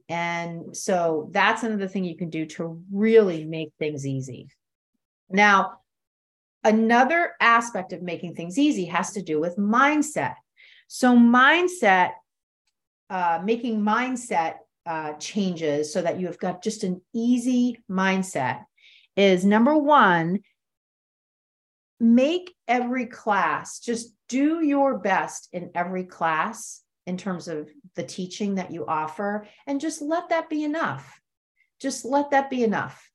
And 0.10 0.76
so 0.76 1.30
that's 1.32 1.62
another 1.62 1.88
thing 1.88 2.04
you 2.04 2.17
can 2.17 2.32
do 2.32 2.48
to 2.48 2.84
really 2.91 3.46
make 3.46 3.72
things 3.78 4.08
easy. 4.08 4.50
Now, 5.30 5.78
another 6.63 7.34
aspect 7.39 7.94
of 7.94 8.02
making 8.02 8.34
things 8.36 8.58
easy 8.58 8.86
has 8.86 9.12
to 9.12 9.22
do 9.22 9.39
with 9.39 9.56
mindset. 9.56 10.34
So, 10.88 11.15
mindset, 11.15 12.12
uh, 13.12 13.39
making 13.44 13.82
mindset 13.82 14.56
uh, 14.88 15.13
changes 15.13 15.94
so 15.94 16.02
that 16.02 16.20
you 16.20 16.26
have 16.26 16.39
got 16.39 16.63
just 16.63 16.84
an 16.84 17.02
easy 17.13 17.80
mindset 17.89 18.63
is 19.15 19.46
number 19.46 19.78
one, 19.78 20.39
make 22.00 22.54
every 22.67 23.06
class 23.06 23.80
just 23.80 24.15
do 24.32 24.63
your 24.63 24.98
best 24.98 25.50
in 25.52 25.72
every 25.76 26.06
class 26.06 26.82
in 27.06 27.17
terms 27.17 27.48
of 27.50 27.70
the 27.96 28.04
teaching 28.04 28.56
that 28.56 28.72
you 28.72 28.86
offer 28.86 29.46
and 29.67 29.82
just 29.82 30.02
let 30.02 30.30
that 30.30 30.50
be 30.50 30.63
enough. 30.63 31.20
Just 31.82 32.06
let 32.06 32.32
that 32.32 32.50
be 32.50 32.63
enough 32.63 33.12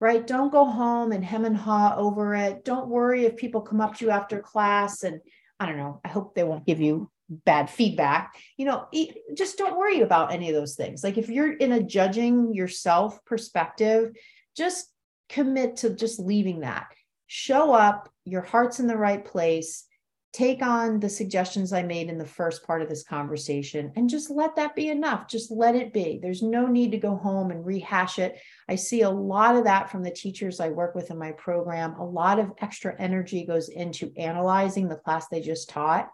right? 0.00 0.26
Don't 0.26 0.50
go 0.50 0.64
home 0.64 1.12
and 1.12 1.24
hem 1.24 1.44
and 1.44 1.56
haw 1.56 1.94
over 1.96 2.34
it. 2.34 2.64
Don't 2.64 2.88
worry 2.88 3.26
if 3.26 3.36
people 3.36 3.60
come 3.60 3.80
up 3.80 3.96
to 3.96 4.06
you 4.06 4.10
after 4.10 4.40
class 4.40 5.02
and 5.02 5.20
i 5.58 5.66
don't 5.66 5.76
know 5.76 6.00
i 6.06 6.08
hope 6.08 6.34
they 6.34 6.42
won't 6.42 6.64
give 6.66 6.80
you 6.80 7.10
bad 7.28 7.70
feedback. 7.70 8.34
You 8.56 8.64
know 8.64 8.88
just 9.36 9.56
don't 9.56 9.78
worry 9.78 10.00
about 10.00 10.32
any 10.32 10.48
of 10.48 10.54
those 10.54 10.74
things. 10.74 11.04
Like 11.04 11.16
if 11.16 11.28
you're 11.28 11.52
in 11.52 11.72
a 11.72 11.82
judging 11.82 12.52
yourself 12.54 13.24
perspective 13.24 14.16
just 14.56 14.88
commit 15.28 15.76
to 15.76 15.90
just 15.90 16.18
leaving 16.18 16.60
that. 16.60 16.88
Show 17.28 17.72
up 17.72 18.08
your 18.24 18.42
heart's 18.42 18.80
in 18.80 18.88
the 18.88 18.96
right 18.96 19.24
place 19.24 19.84
take 20.32 20.62
on 20.62 21.00
the 21.00 21.08
suggestions 21.08 21.72
I 21.72 21.82
made 21.82 22.08
in 22.08 22.16
the 22.16 22.24
first 22.24 22.64
part 22.64 22.82
of 22.82 22.88
this 22.88 23.02
conversation 23.02 23.92
and 23.96 24.08
just 24.08 24.30
let 24.30 24.54
that 24.56 24.76
be 24.76 24.88
enough. 24.88 25.26
Just 25.26 25.50
let 25.50 25.74
it 25.74 25.92
be. 25.92 26.20
There's 26.22 26.42
no 26.42 26.66
need 26.66 26.92
to 26.92 26.98
go 26.98 27.16
home 27.16 27.50
and 27.50 27.66
rehash 27.66 28.20
it. 28.20 28.38
I 28.68 28.76
see 28.76 29.02
a 29.02 29.10
lot 29.10 29.56
of 29.56 29.64
that 29.64 29.90
from 29.90 30.04
the 30.04 30.10
teachers 30.10 30.60
I 30.60 30.68
work 30.68 30.94
with 30.94 31.10
in 31.10 31.18
my 31.18 31.32
program. 31.32 31.94
A 31.94 32.04
lot 32.04 32.38
of 32.38 32.52
extra 32.58 32.94
energy 33.00 33.44
goes 33.44 33.68
into 33.68 34.12
analyzing 34.16 34.88
the 34.88 34.96
class 34.96 35.26
they 35.26 35.40
just 35.40 35.68
taught. 35.68 36.08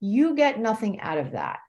You 0.00 0.34
get 0.34 0.60
nothing 0.60 1.00
out 1.00 1.16
of 1.16 1.32
that. 1.32 1.60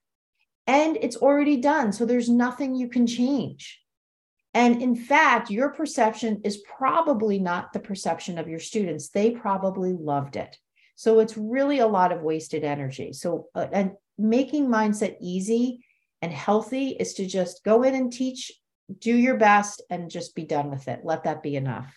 And 0.66 0.98
it's 1.00 1.16
already 1.16 1.58
done. 1.58 1.94
So 1.94 2.06
there's 2.06 2.30
nothing 2.30 2.76
you 2.76 2.90
can 2.90 3.08
change. 3.08 3.82
And 4.54 4.82
in 4.82 4.96
fact, 4.96 5.50
your 5.50 5.70
perception 5.70 6.42
is 6.44 6.58
probably 6.58 7.40
not 7.40 7.72
the 7.72 7.80
perception 7.80 8.38
of 8.38 8.50
your 8.50 8.60
students. 8.60 9.08
They 9.08 9.32
probably 9.32 9.94
loved 9.94 10.36
it. 10.36 10.58
So 10.98 11.20
it's 11.20 11.38
really 11.38 11.78
a 11.78 11.88
lot 11.88 12.12
of 12.12 12.24
wasted 12.24 12.64
energy. 12.64 13.14
So, 13.14 13.50
uh, 13.54 13.68
and 13.72 13.92
making 14.18 14.68
mindset 14.68 15.16
easy 15.22 15.86
and 16.24 16.34
healthy 16.34 16.90
is 16.90 17.14
to 17.14 17.28
just 17.28 17.64
go 17.64 17.84
in 17.84 17.94
and 17.94 18.12
teach, 18.12 18.52
do 18.98 19.16
your 19.16 19.38
best, 19.38 19.84
and 19.92 20.10
just 20.10 20.34
be 20.34 20.44
done 20.44 20.72
with 20.72 20.88
it. 20.88 21.02
Let 21.04 21.24
that 21.26 21.44
be 21.44 21.56
enough. 21.56 21.96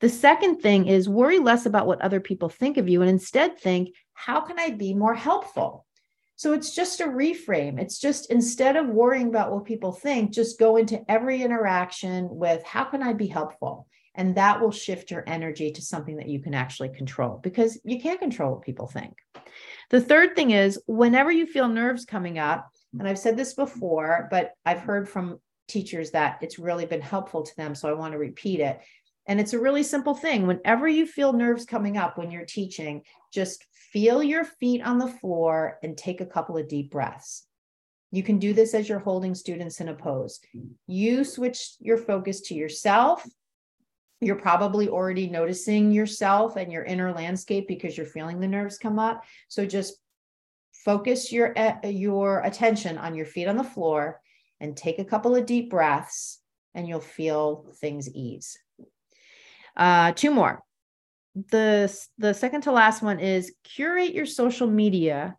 The 0.00 0.08
second 0.08 0.60
thing 0.60 0.88
is 0.88 1.08
worry 1.08 1.38
less 1.38 1.66
about 1.66 1.86
what 1.86 2.02
other 2.02 2.18
people 2.18 2.48
think 2.48 2.78
of 2.78 2.88
you 2.88 3.00
and 3.00 3.08
instead 3.08 3.60
think, 3.60 3.94
how 4.12 4.40
can 4.40 4.58
I 4.58 4.70
be 4.70 4.92
more 4.92 5.14
helpful? 5.14 5.86
So 6.34 6.52
it's 6.52 6.74
just 6.74 7.00
a 7.00 7.04
reframe. 7.04 7.80
It's 7.80 8.00
just 8.00 8.28
instead 8.32 8.74
of 8.74 8.88
worrying 8.88 9.28
about 9.28 9.52
what 9.52 9.64
people 9.64 9.92
think, 9.92 10.32
just 10.32 10.58
go 10.58 10.76
into 10.76 11.08
every 11.08 11.42
interaction 11.42 12.28
with 12.28 12.64
how 12.64 12.82
can 12.82 13.04
I 13.04 13.12
be 13.12 13.28
helpful? 13.28 13.86
And 14.14 14.34
that 14.34 14.60
will 14.60 14.70
shift 14.70 15.10
your 15.10 15.24
energy 15.26 15.72
to 15.72 15.82
something 15.82 16.16
that 16.16 16.28
you 16.28 16.40
can 16.40 16.54
actually 16.54 16.90
control 16.90 17.40
because 17.42 17.80
you 17.84 18.00
can't 18.00 18.20
control 18.20 18.52
what 18.52 18.62
people 18.62 18.86
think. 18.86 19.14
The 19.90 20.00
third 20.00 20.36
thing 20.36 20.50
is 20.50 20.80
whenever 20.86 21.30
you 21.30 21.46
feel 21.46 21.68
nerves 21.68 22.04
coming 22.04 22.38
up, 22.38 22.70
and 22.98 23.08
I've 23.08 23.18
said 23.18 23.36
this 23.36 23.54
before, 23.54 24.28
but 24.30 24.52
I've 24.66 24.80
heard 24.80 25.08
from 25.08 25.38
teachers 25.68 26.10
that 26.10 26.38
it's 26.42 26.58
really 26.58 26.84
been 26.84 27.00
helpful 27.00 27.42
to 27.42 27.56
them. 27.56 27.74
So 27.74 27.88
I 27.88 27.94
want 27.94 28.12
to 28.12 28.18
repeat 28.18 28.60
it. 28.60 28.80
And 29.26 29.40
it's 29.40 29.54
a 29.54 29.60
really 29.60 29.82
simple 29.82 30.14
thing. 30.14 30.46
Whenever 30.46 30.88
you 30.88 31.06
feel 31.06 31.32
nerves 31.32 31.64
coming 31.64 31.96
up 31.96 32.18
when 32.18 32.30
you're 32.30 32.44
teaching, 32.44 33.02
just 33.32 33.64
feel 33.92 34.22
your 34.22 34.44
feet 34.44 34.82
on 34.82 34.98
the 34.98 35.08
floor 35.08 35.78
and 35.82 35.96
take 35.96 36.20
a 36.20 36.26
couple 36.26 36.58
of 36.58 36.68
deep 36.68 36.90
breaths. 36.90 37.46
You 38.10 38.22
can 38.22 38.38
do 38.38 38.52
this 38.52 38.74
as 38.74 38.88
you're 38.88 38.98
holding 38.98 39.34
students 39.34 39.80
in 39.80 39.88
a 39.88 39.94
pose. 39.94 40.40
You 40.86 41.24
switch 41.24 41.76
your 41.80 41.96
focus 41.96 42.42
to 42.42 42.54
yourself. 42.54 43.26
You're 44.22 44.36
probably 44.36 44.88
already 44.88 45.28
noticing 45.28 45.90
yourself 45.90 46.56
and 46.56 46.72
your 46.72 46.84
inner 46.84 47.12
landscape 47.12 47.68
because 47.68 47.96
you're 47.96 48.06
feeling 48.06 48.40
the 48.40 48.48
nerves 48.48 48.78
come 48.78 48.98
up. 48.98 49.24
So 49.48 49.66
just 49.66 49.94
focus 50.72 51.30
your 51.32 51.58
uh, 51.58 51.86
your 51.86 52.40
attention 52.40 52.98
on 52.98 53.14
your 53.14 53.26
feet 53.26 53.48
on 53.48 53.56
the 53.56 53.64
floor 53.64 54.20
and 54.60 54.76
take 54.76 54.98
a 54.98 55.04
couple 55.04 55.34
of 55.34 55.46
deep 55.46 55.70
breaths 55.70 56.40
and 56.74 56.88
you'll 56.88 57.00
feel 57.00 57.66
things 57.80 58.08
ease. 58.14 58.56
Uh, 59.76 60.12
two 60.12 60.30
more 60.30 60.62
the 61.34 61.94
the 62.18 62.34
second 62.34 62.62
to 62.62 62.72
last 62.72 63.02
one 63.02 63.18
is 63.18 63.52
curate 63.64 64.12
your 64.12 64.26
social 64.26 64.66
media 64.66 65.36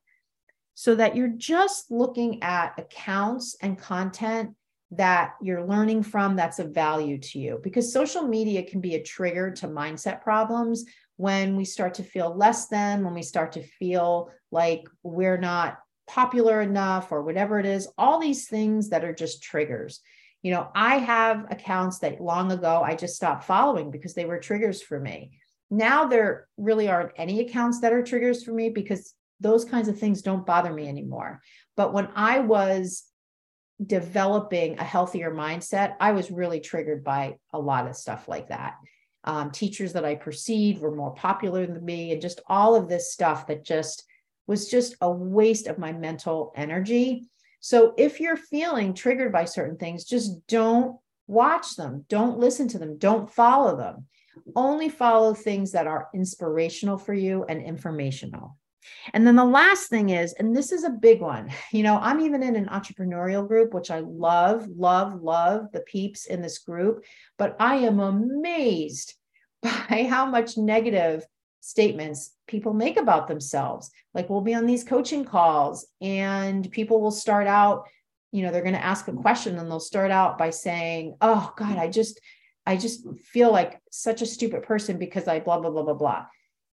so 0.74 0.96
that 0.96 1.16
you're 1.16 1.28
just 1.28 1.92
looking 1.92 2.42
at 2.42 2.74
accounts 2.80 3.56
and 3.62 3.78
content 3.78 4.56
that 4.98 5.36
you're 5.42 5.66
learning 5.66 6.04
from 6.04 6.36
that's 6.36 6.60
of 6.60 6.74
value 6.74 7.18
to 7.18 7.40
you. 7.40 7.60
Because 7.64 7.94
social 7.94 8.24
media 8.24 8.64
can 8.64 8.82
be 8.82 8.96
a 8.96 9.04
trigger 9.04 9.52
to 9.52 9.68
mindset 9.68 10.22
problems 10.22 10.86
when 11.18 11.56
we 11.56 11.66
start 11.66 11.94
to 11.96 12.04
feel 12.04 12.36
less 12.36 12.68
than 12.68 13.04
when 13.04 13.14
we 13.14 13.22
start 13.22 13.52
to 13.54 13.64
feel 13.64 14.32
like 14.52 14.84
we're 15.04 15.38
not 15.38 15.80
popular 16.08 16.62
enough 16.62 17.12
or 17.12 17.24
whatever 17.24 17.60
it 17.60 17.66
is 17.66 17.88
all 17.98 18.20
these 18.20 18.48
things 18.48 18.90
that 18.90 19.04
are 19.04 19.14
just 19.14 19.42
triggers. 19.44 20.02
You 20.42 20.52
know 20.52 20.70
i 20.76 20.98
have 20.98 21.46
accounts 21.50 22.00
that 22.00 22.20
long 22.20 22.52
ago 22.52 22.82
i 22.84 22.96
just 22.96 23.16
stopped 23.16 23.46
following 23.46 23.92
because 23.92 24.14
they 24.14 24.26
were 24.26 24.40
triggers 24.40 24.82
for 24.82 25.00
me. 25.00 25.40
Now 25.70 26.06
there 26.06 26.50
really 26.58 26.90
aren't 26.90 27.14
any 27.16 27.40
accounts 27.40 27.80
that 27.80 27.94
are 27.94 28.04
triggers 28.04 28.44
for 28.44 28.52
me 28.52 28.70
because 28.70 29.14
those 29.40 29.66
kinds 29.66 29.88
of 29.88 29.98
things 29.98 30.22
don't 30.22 30.46
bother 30.46 30.74
me 30.74 30.88
anymore. 30.88 31.42
But 31.78 31.94
when 31.94 32.10
I 32.16 32.40
was 32.40 33.04
developing 33.86 34.78
a 34.80 34.84
healthier 34.84 35.32
mindset, 35.32 35.96
I 36.00 36.12
was 36.12 36.32
really 36.32 36.60
triggered 36.60 37.04
by 37.04 37.38
a 37.52 37.60
lot 37.60 37.88
of 37.88 37.96
stuff 37.96 38.28
like 38.28 38.50
that. 38.50 38.76
Um, 39.24 39.52
teachers 39.52 39.94
that 39.94 40.06
I 40.06 40.16
perceived 40.16 40.82
were 40.82 40.96
more 40.96 41.14
popular 41.14 41.66
than 41.66 41.84
me, 41.84 42.12
and 42.12 42.22
just 42.22 42.42
all 42.48 42.76
of 42.76 42.90
this 42.90 43.12
stuff 43.12 43.48
that 43.48 43.64
just 43.64 44.04
was 44.48 44.70
just 44.70 44.96
a 45.00 45.10
waste 45.10 45.68
of 45.68 45.78
my 45.78 45.94
mental 45.94 46.52
energy. 46.56 47.30
So 47.62 47.94
if 47.98 48.20
you're 48.20 48.36
feeling 48.36 48.94
triggered 48.94 49.32
by 49.32 49.46
certain 49.46 49.78
things, 49.78 50.04
just 50.04 50.46
don't 50.48 50.98
watch 51.28 51.76
them, 51.78 52.06
don't 52.10 52.40
listen 52.40 52.68
to 52.70 52.80
them, 52.80 52.98
don't 52.98 53.32
follow 53.32 53.78
them 53.78 54.08
only 54.56 54.90
follow 54.90 55.34
things 55.34 55.72
that 55.72 55.88
are 55.88 56.10
inspirational 56.14 56.98
for 56.98 57.14
you 57.14 57.46
and 57.46 57.62
informational. 57.62 58.58
And 59.14 59.26
then 59.26 59.36
the 59.36 59.46
last 59.46 59.90
thing 59.90 60.10
is, 60.10 60.34
and 60.34 60.56
this 60.56 60.72
is 60.72 60.84
a 60.84 60.90
big 60.90 61.22
one, 61.22 61.50
you 61.72 61.84
know, 61.84 61.98
I'm 62.02 62.22
even 62.22 62.44
in 62.44 62.56
an 62.56 62.68
entrepreneurial 62.68 63.48
group, 63.48 63.74
which 63.74 63.92
I 63.92 64.00
love, 64.00 64.68
love, 64.68 65.22
love 65.22 65.72
the 65.72 65.82
peeps 65.82 66.26
in 66.26 66.42
this 66.42 66.60
group, 66.60 67.04
but 67.38 67.56
I 67.60 67.76
am 67.78 68.00
amazed 68.00 69.16
by 69.62 70.08
how 70.10 70.26
much 70.26 70.58
negative 70.58 71.26
statements 71.62 72.34
people 72.48 72.74
make 72.74 72.98
about 72.98 73.28
themselves. 73.28 73.90
Like 74.14 74.30
we'll 74.30 74.42
be 74.42 74.54
on 74.54 74.66
these 74.66 74.84
coaching 74.84 75.24
calls 75.24 75.88
and 76.02 76.70
people 76.72 77.00
will 77.00 77.12
start 77.12 77.48
out, 77.48 77.88
you 78.32 78.44
know, 78.44 78.52
they're 78.52 78.62
going 78.62 78.74
to 78.74 78.84
ask 78.84 79.08
a 79.08 79.14
question 79.14 79.58
and 79.58 79.70
they'll 79.70 79.80
start 79.80 80.12
out 80.12 80.38
by 80.38 80.50
saying, 80.50 81.16
Oh 81.22 81.54
God, 81.56 81.78
I 81.78 81.88
just, 81.88 82.20
I 82.66 82.76
just 82.76 83.08
feel 83.32 83.52
like 83.52 83.82
such 83.92 84.22
a 84.22 84.26
stupid 84.26 84.64
person 84.64 84.98
because 84.98 85.28
I 85.28 85.40
blah, 85.40 85.60
blah, 85.60 85.70
blah, 85.70 85.84
blah, 85.84 85.94
blah 85.94 86.26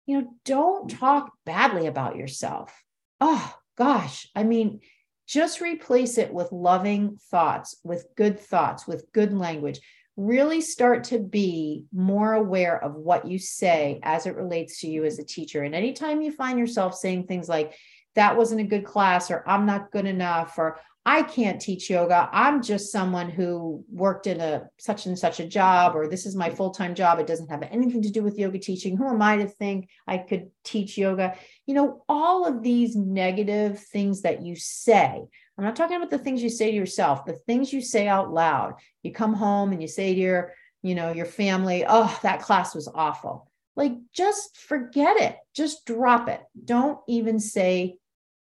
you 0.05 0.21
know, 0.21 0.27
don't 0.43 0.89
talk 0.89 1.31
badly 1.45 1.87
about 1.87 2.15
yourself. 2.15 2.83
Oh 3.19 3.53
gosh, 3.77 4.27
I 4.35 4.43
mean, 4.43 4.81
just 5.27 5.61
replace 5.61 6.17
it 6.17 6.33
with 6.33 6.51
loving 6.51 7.17
thoughts, 7.31 7.75
with 7.83 8.07
good 8.15 8.39
thoughts, 8.39 8.87
with 8.87 9.11
good 9.11 9.33
language. 9.33 9.79
Really 10.17 10.61
start 10.61 11.05
to 11.05 11.19
be 11.19 11.85
more 11.91 12.33
aware 12.33 12.81
of 12.81 12.95
what 12.95 13.27
you 13.27 13.39
say 13.39 13.99
as 14.03 14.27
it 14.27 14.35
relates 14.35 14.81
to 14.81 14.87
you 14.87 15.03
as 15.03 15.19
a 15.19 15.25
teacher. 15.25 15.63
And 15.63 15.75
anytime 15.75 16.21
you 16.21 16.31
find 16.31 16.59
yourself 16.59 16.95
saying 16.95 17.25
things 17.25 17.49
like, 17.49 17.75
that 18.13 18.37
wasn't 18.37 18.61
a 18.61 18.65
good 18.65 18.85
class, 18.85 19.29
or 19.29 19.43
I'm 19.45 19.65
not 19.65 19.91
good 19.91 20.05
enough, 20.05 20.57
or 20.57 20.79
I 21.07 21.21
can't 21.21 21.61
teach 21.61 21.89
yoga. 21.89 22.27
I'm 22.33 22.63
just 22.63 22.91
someone 22.91 23.29
who 23.29 23.85
worked 23.91 24.25
in 24.25 24.41
a 24.41 24.67
such 24.79 25.05
and 25.05 25.17
such 25.17 25.39
a 25.39 25.45
job, 25.45 25.95
or 25.95 26.07
this 26.07 26.25
is 26.25 26.35
my 26.35 26.47
mm-hmm. 26.47 26.57
full 26.57 26.71
time 26.71 26.95
job. 26.95 27.19
It 27.19 27.27
doesn't 27.27 27.51
have 27.51 27.61
anything 27.63 28.01
to 28.01 28.11
do 28.11 28.23
with 28.23 28.39
yoga 28.39 28.57
teaching. 28.57 28.97
Who 28.97 29.07
am 29.07 29.21
I 29.21 29.37
to 29.37 29.47
think 29.47 29.89
I 30.07 30.17
could 30.17 30.49
teach 30.63 30.97
yoga? 30.97 31.35
You 31.67 31.75
know, 31.75 32.03
all 32.09 32.47
of 32.47 32.63
these 32.63 32.95
negative 32.95 33.79
things 33.79 34.23
that 34.23 34.41
you 34.41 34.55
say. 34.55 35.21
I'm 35.57 35.63
not 35.63 35.75
talking 35.75 35.95
about 35.95 36.09
the 36.09 36.17
things 36.17 36.41
you 36.41 36.49
say 36.49 36.71
to 36.71 36.77
yourself, 36.77 37.23
the 37.23 37.33
things 37.33 37.71
you 37.71 37.81
say 37.81 38.07
out 38.07 38.33
loud. 38.33 38.73
You 39.03 39.13
come 39.13 39.33
home 39.33 39.71
and 39.71 39.81
you 39.81 39.87
say 39.87 40.13
to 40.15 40.19
your, 40.19 40.53
you 40.81 40.95
know, 40.95 41.11
your 41.11 41.27
family, 41.27 41.85
oh, 41.87 42.17
that 42.23 42.41
class 42.41 42.73
was 42.73 42.89
awful. 42.93 43.49
Like, 43.75 43.93
just 44.11 44.57
forget 44.57 45.17
it, 45.17 45.37
just 45.53 45.85
drop 45.85 46.29
it. 46.29 46.41
Don't 46.63 46.99
even 47.07 47.39
say 47.39 47.97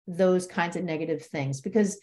those 0.07 0.47
kinds 0.47 0.75
of 0.75 0.83
negative 0.83 1.23
things 1.25 1.60
because 1.60 1.99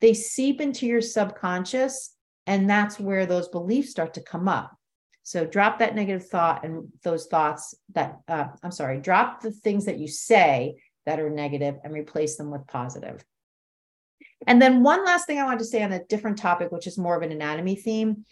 they 0.00 0.14
seep 0.14 0.60
into 0.60 0.86
your 0.86 1.00
subconscious 1.00 2.14
and 2.46 2.68
that's 2.68 2.98
where 2.98 3.26
those 3.26 3.48
beliefs 3.48 3.90
start 3.90 4.14
to 4.14 4.22
come 4.22 4.48
up. 4.48 4.74
So 5.22 5.44
drop 5.44 5.80
that 5.80 5.94
negative 5.94 6.26
thought 6.26 6.64
and 6.64 6.88
those 7.02 7.26
thoughts 7.26 7.74
that 7.94 8.16
uh, 8.28 8.46
i'm 8.62 8.70
sorry 8.70 8.98
drop 8.98 9.42
the 9.42 9.50
things 9.50 9.84
that 9.84 9.98
you 9.98 10.08
say 10.08 10.76
that 11.04 11.20
are 11.20 11.28
negative 11.28 11.74
and 11.84 11.92
replace 11.92 12.36
them 12.36 12.50
with 12.50 12.66
positive. 12.66 13.22
And 14.46 14.62
then 14.62 14.82
one 14.82 15.04
last 15.04 15.26
thing 15.26 15.38
i 15.38 15.44
wanted 15.44 15.58
to 15.58 15.64
say 15.66 15.82
on 15.82 15.92
a 15.92 16.04
different 16.04 16.38
topic 16.38 16.72
which 16.72 16.86
is 16.86 16.96
more 16.96 17.14
of 17.14 17.22
an 17.22 17.32
anatomy 17.32 17.76
theme 17.76 18.24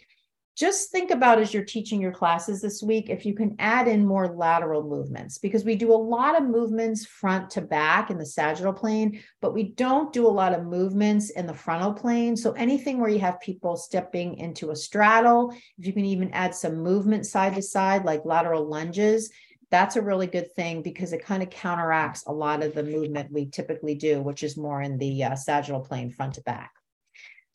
just 0.57 0.89
think 0.89 1.11
about 1.11 1.37
as 1.37 1.53
you're 1.53 1.63
teaching 1.63 2.01
your 2.01 2.11
classes 2.11 2.61
this 2.61 2.81
week 2.81 3.11
if 3.11 3.27
you 3.27 3.35
can 3.35 3.55
add 3.59 3.87
in 3.87 4.03
more 4.03 4.27
lateral 4.27 4.81
movements 4.81 5.37
because 5.37 5.63
we 5.63 5.75
do 5.75 5.93
a 5.93 5.95
lot 5.95 6.35
of 6.35 6.49
movements 6.49 7.05
front 7.05 7.51
to 7.51 7.61
back 7.61 8.09
in 8.09 8.17
the 8.17 8.25
sagittal 8.25 8.73
plane 8.73 9.21
but 9.39 9.53
we 9.53 9.71
don't 9.73 10.11
do 10.11 10.25
a 10.25 10.27
lot 10.27 10.53
of 10.53 10.65
movements 10.65 11.29
in 11.29 11.45
the 11.45 11.53
frontal 11.53 11.93
plane. 11.93 12.35
So 12.35 12.53
anything 12.53 12.99
where 12.99 13.09
you 13.09 13.19
have 13.19 13.39
people 13.39 13.75
stepping 13.75 14.37
into 14.37 14.71
a 14.71 14.75
straddle 14.75 15.51
if 15.77 15.85
you 15.85 15.93
can 15.93 16.05
even 16.05 16.31
add 16.31 16.55
some 16.55 16.77
movement 16.77 17.27
side 17.27 17.53
to 17.53 17.61
side 17.61 18.03
like 18.03 18.25
lateral 18.25 18.67
lunges 18.67 19.29
that's 19.69 19.97
a 19.97 20.01
really 20.01 20.27
good 20.27 20.51
thing 20.55 20.81
because 20.81 21.13
it 21.13 21.23
kind 21.23 21.43
of 21.43 21.49
counteracts 21.49 22.23
a 22.25 22.31
lot 22.31 22.63
of 22.63 22.73
the 22.73 22.83
movement 22.83 23.31
we 23.31 23.45
typically 23.45 23.95
do 23.95 24.21
which 24.21 24.41
is 24.41 24.57
more 24.57 24.81
in 24.81 24.97
the 24.97 25.23
uh, 25.23 25.35
sagittal 25.35 25.81
plane 25.81 26.09
front 26.09 26.33
to 26.35 26.41
back 26.41 26.71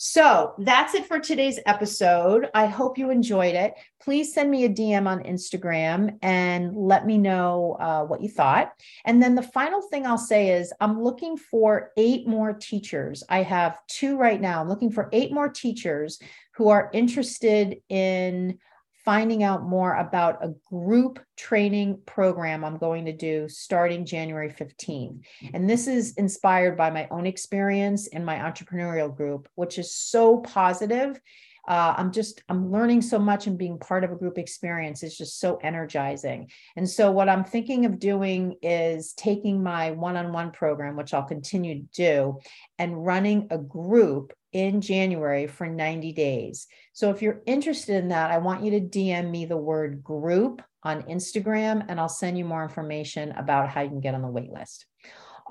so 0.04 0.54
that's 0.58 0.94
it 0.94 1.06
for 1.06 1.20
today's 1.20 1.60
episode. 1.64 2.50
I 2.54 2.66
hope 2.66 2.98
you 2.98 3.10
enjoyed 3.10 3.54
it. 3.54 3.74
Please 4.00 4.34
send 4.34 4.50
me 4.50 4.64
a 4.64 4.68
DM 4.68 5.06
on 5.06 5.22
Instagram 5.22 6.18
and 6.22 6.74
let 6.74 7.06
me 7.06 7.18
know 7.18 7.76
uh, 7.78 8.02
what 8.02 8.20
you 8.20 8.28
thought. 8.28 8.72
And 9.04 9.22
then 9.22 9.36
the 9.36 9.44
final 9.44 9.80
thing 9.80 10.04
I'll 10.04 10.18
say 10.18 10.58
is 10.58 10.72
I'm 10.80 11.00
looking 11.00 11.36
for 11.36 11.92
eight 11.96 12.26
more 12.26 12.52
teachers. 12.52 13.22
I 13.28 13.44
have 13.44 13.78
two 13.86 14.16
right 14.16 14.40
now. 14.40 14.60
I'm 14.60 14.68
looking 14.68 14.90
for 14.90 15.08
eight 15.12 15.32
more 15.32 15.48
teachers 15.48 16.18
who 16.56 16.70
are 16.70 16.90
interested 16.92 17.76
in 17.88 18.58
finding 19.04 19.42
out 19.42 19.64
more 19.64 19.94
about 19.96 20.44
a 20.44 20.54
group 20.70 21.18
training 21.36 22.00
program 22.06 22.64
I'm 22.64 22.78
going 22.78 23.06
to 23.06 23.12
do 23.12 23.48
starting 23.48 24.04
January 24.04 24.50
15th. 24.50 25.20
And 25.52 25.68
this 25.68 25.86
is 25.86 26.14
inspired 26.14 26.76
by 26.76 26.90
my 26.90 27.08
own 27.10 27.26
experience 27.26 28.06
in 28.06 28.24
my 28.24 28.36
entrepreneurial 28.36 29.14
group, 29.14 29.48
which 29.54 29.78
is 29.78 29.94
so 29.94 30.38
positive. 30.38 31.20
Uh, 31.66 31.94
I'm 31.96 32.12
just, 32.12 32.42
I'm 32.48 32.70
learning 32.72 33.02
so 33.02 33.18
much 33.18 33.46
and 33.46 33.58
being 33.58 33.78
part 33.78 34.04
of 34.04 34.12
a 34.12 34.16
group 34.16 34.38
experience 34.38 35.02
is 35.02 35.16
just 35.16 35.38
so 35.40 35.56
energizing. 35.62 36.50
And 36.76 36.88
so, 36.88 37.10
what 37.10 37.28
I'm 37.28 37.44
thinking 37.44 37.86
of 37.86 37.98
doing 37.98 38.56
is 38.62 39.12
taking 39.12 39.62
my 39.62 39.92
one 39.92 40.16
on 40.16 40.32
one 40.32 40.50
program, 40.50 40.96
which 40.96 41.14
I'll 41.14 41.22
continue 41.22 41.74
to 41.74 41.88
do, 41.94 42.38
and 42.78 43.04
running 43.04 43.48
a 43.50 43.58
group 43.58 44.32
in 44.52 44.80
January 44.80 45.46
for 45.46 45.66
90 45.66 46.12
days. 46.12 46.66
So 46.92 47.10
if 47.10 47.22
you're 47.22 47.42
interested 47.46 47.96
in 47.96 48.08
that, 48.08 48.30
I 48.30 48.38
want 48.38 48.62
you 48.62 48.72
to 48.72 48.80
DM 48.80 49.30
me 49.30 49.46
the 49.46 49.56
word 49.56 50.04
group 50.04 50.62
on 50.82 51.02
Instagram 51.04 51.84
and 51.88 51.98
I'll 51.98 52.08
send 52.08 52.36
you 52.36 52.44
more 52.44 52.62
information 52.62 53.32
about 53.32 53.70
how 53.70 53.82
you 53.82 53.88
can 53.88 54.00
get 54.00 54.14
on 54.14 54.22
the 54.22 54.28
wait 54.28 54.52
list. 54.52 54.86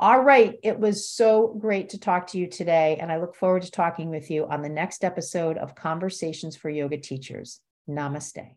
All 0.02 0.24
right. 0.24 0.58
It 0.64 0.80
was 0.80 1.08
so 1.08 1.56
great 1.60 1.90
to 1.90 2.00
talk 2.00 2.26
to 2.28 2.40
you 2.40 2.48
today. 2.48 2.98
And 3.00 3.12
I 3.12 3.18
look 3.18 3.36
forward 3.36 3.62
to 3.62 3.70
talking 3.70 4.10
with 4.10 4.32
you 4.32 4.48
on 4.48 4.64
the 4.64 4.70
next 4.70 5.04
episode 5.04 5.60
of 5.60 5.76
Conversations 5.76 6.58
for 6.58 6.72
Yoga 6.72 6.98
Teachers. 6.98 7.60
Namaste. 7.88 8.50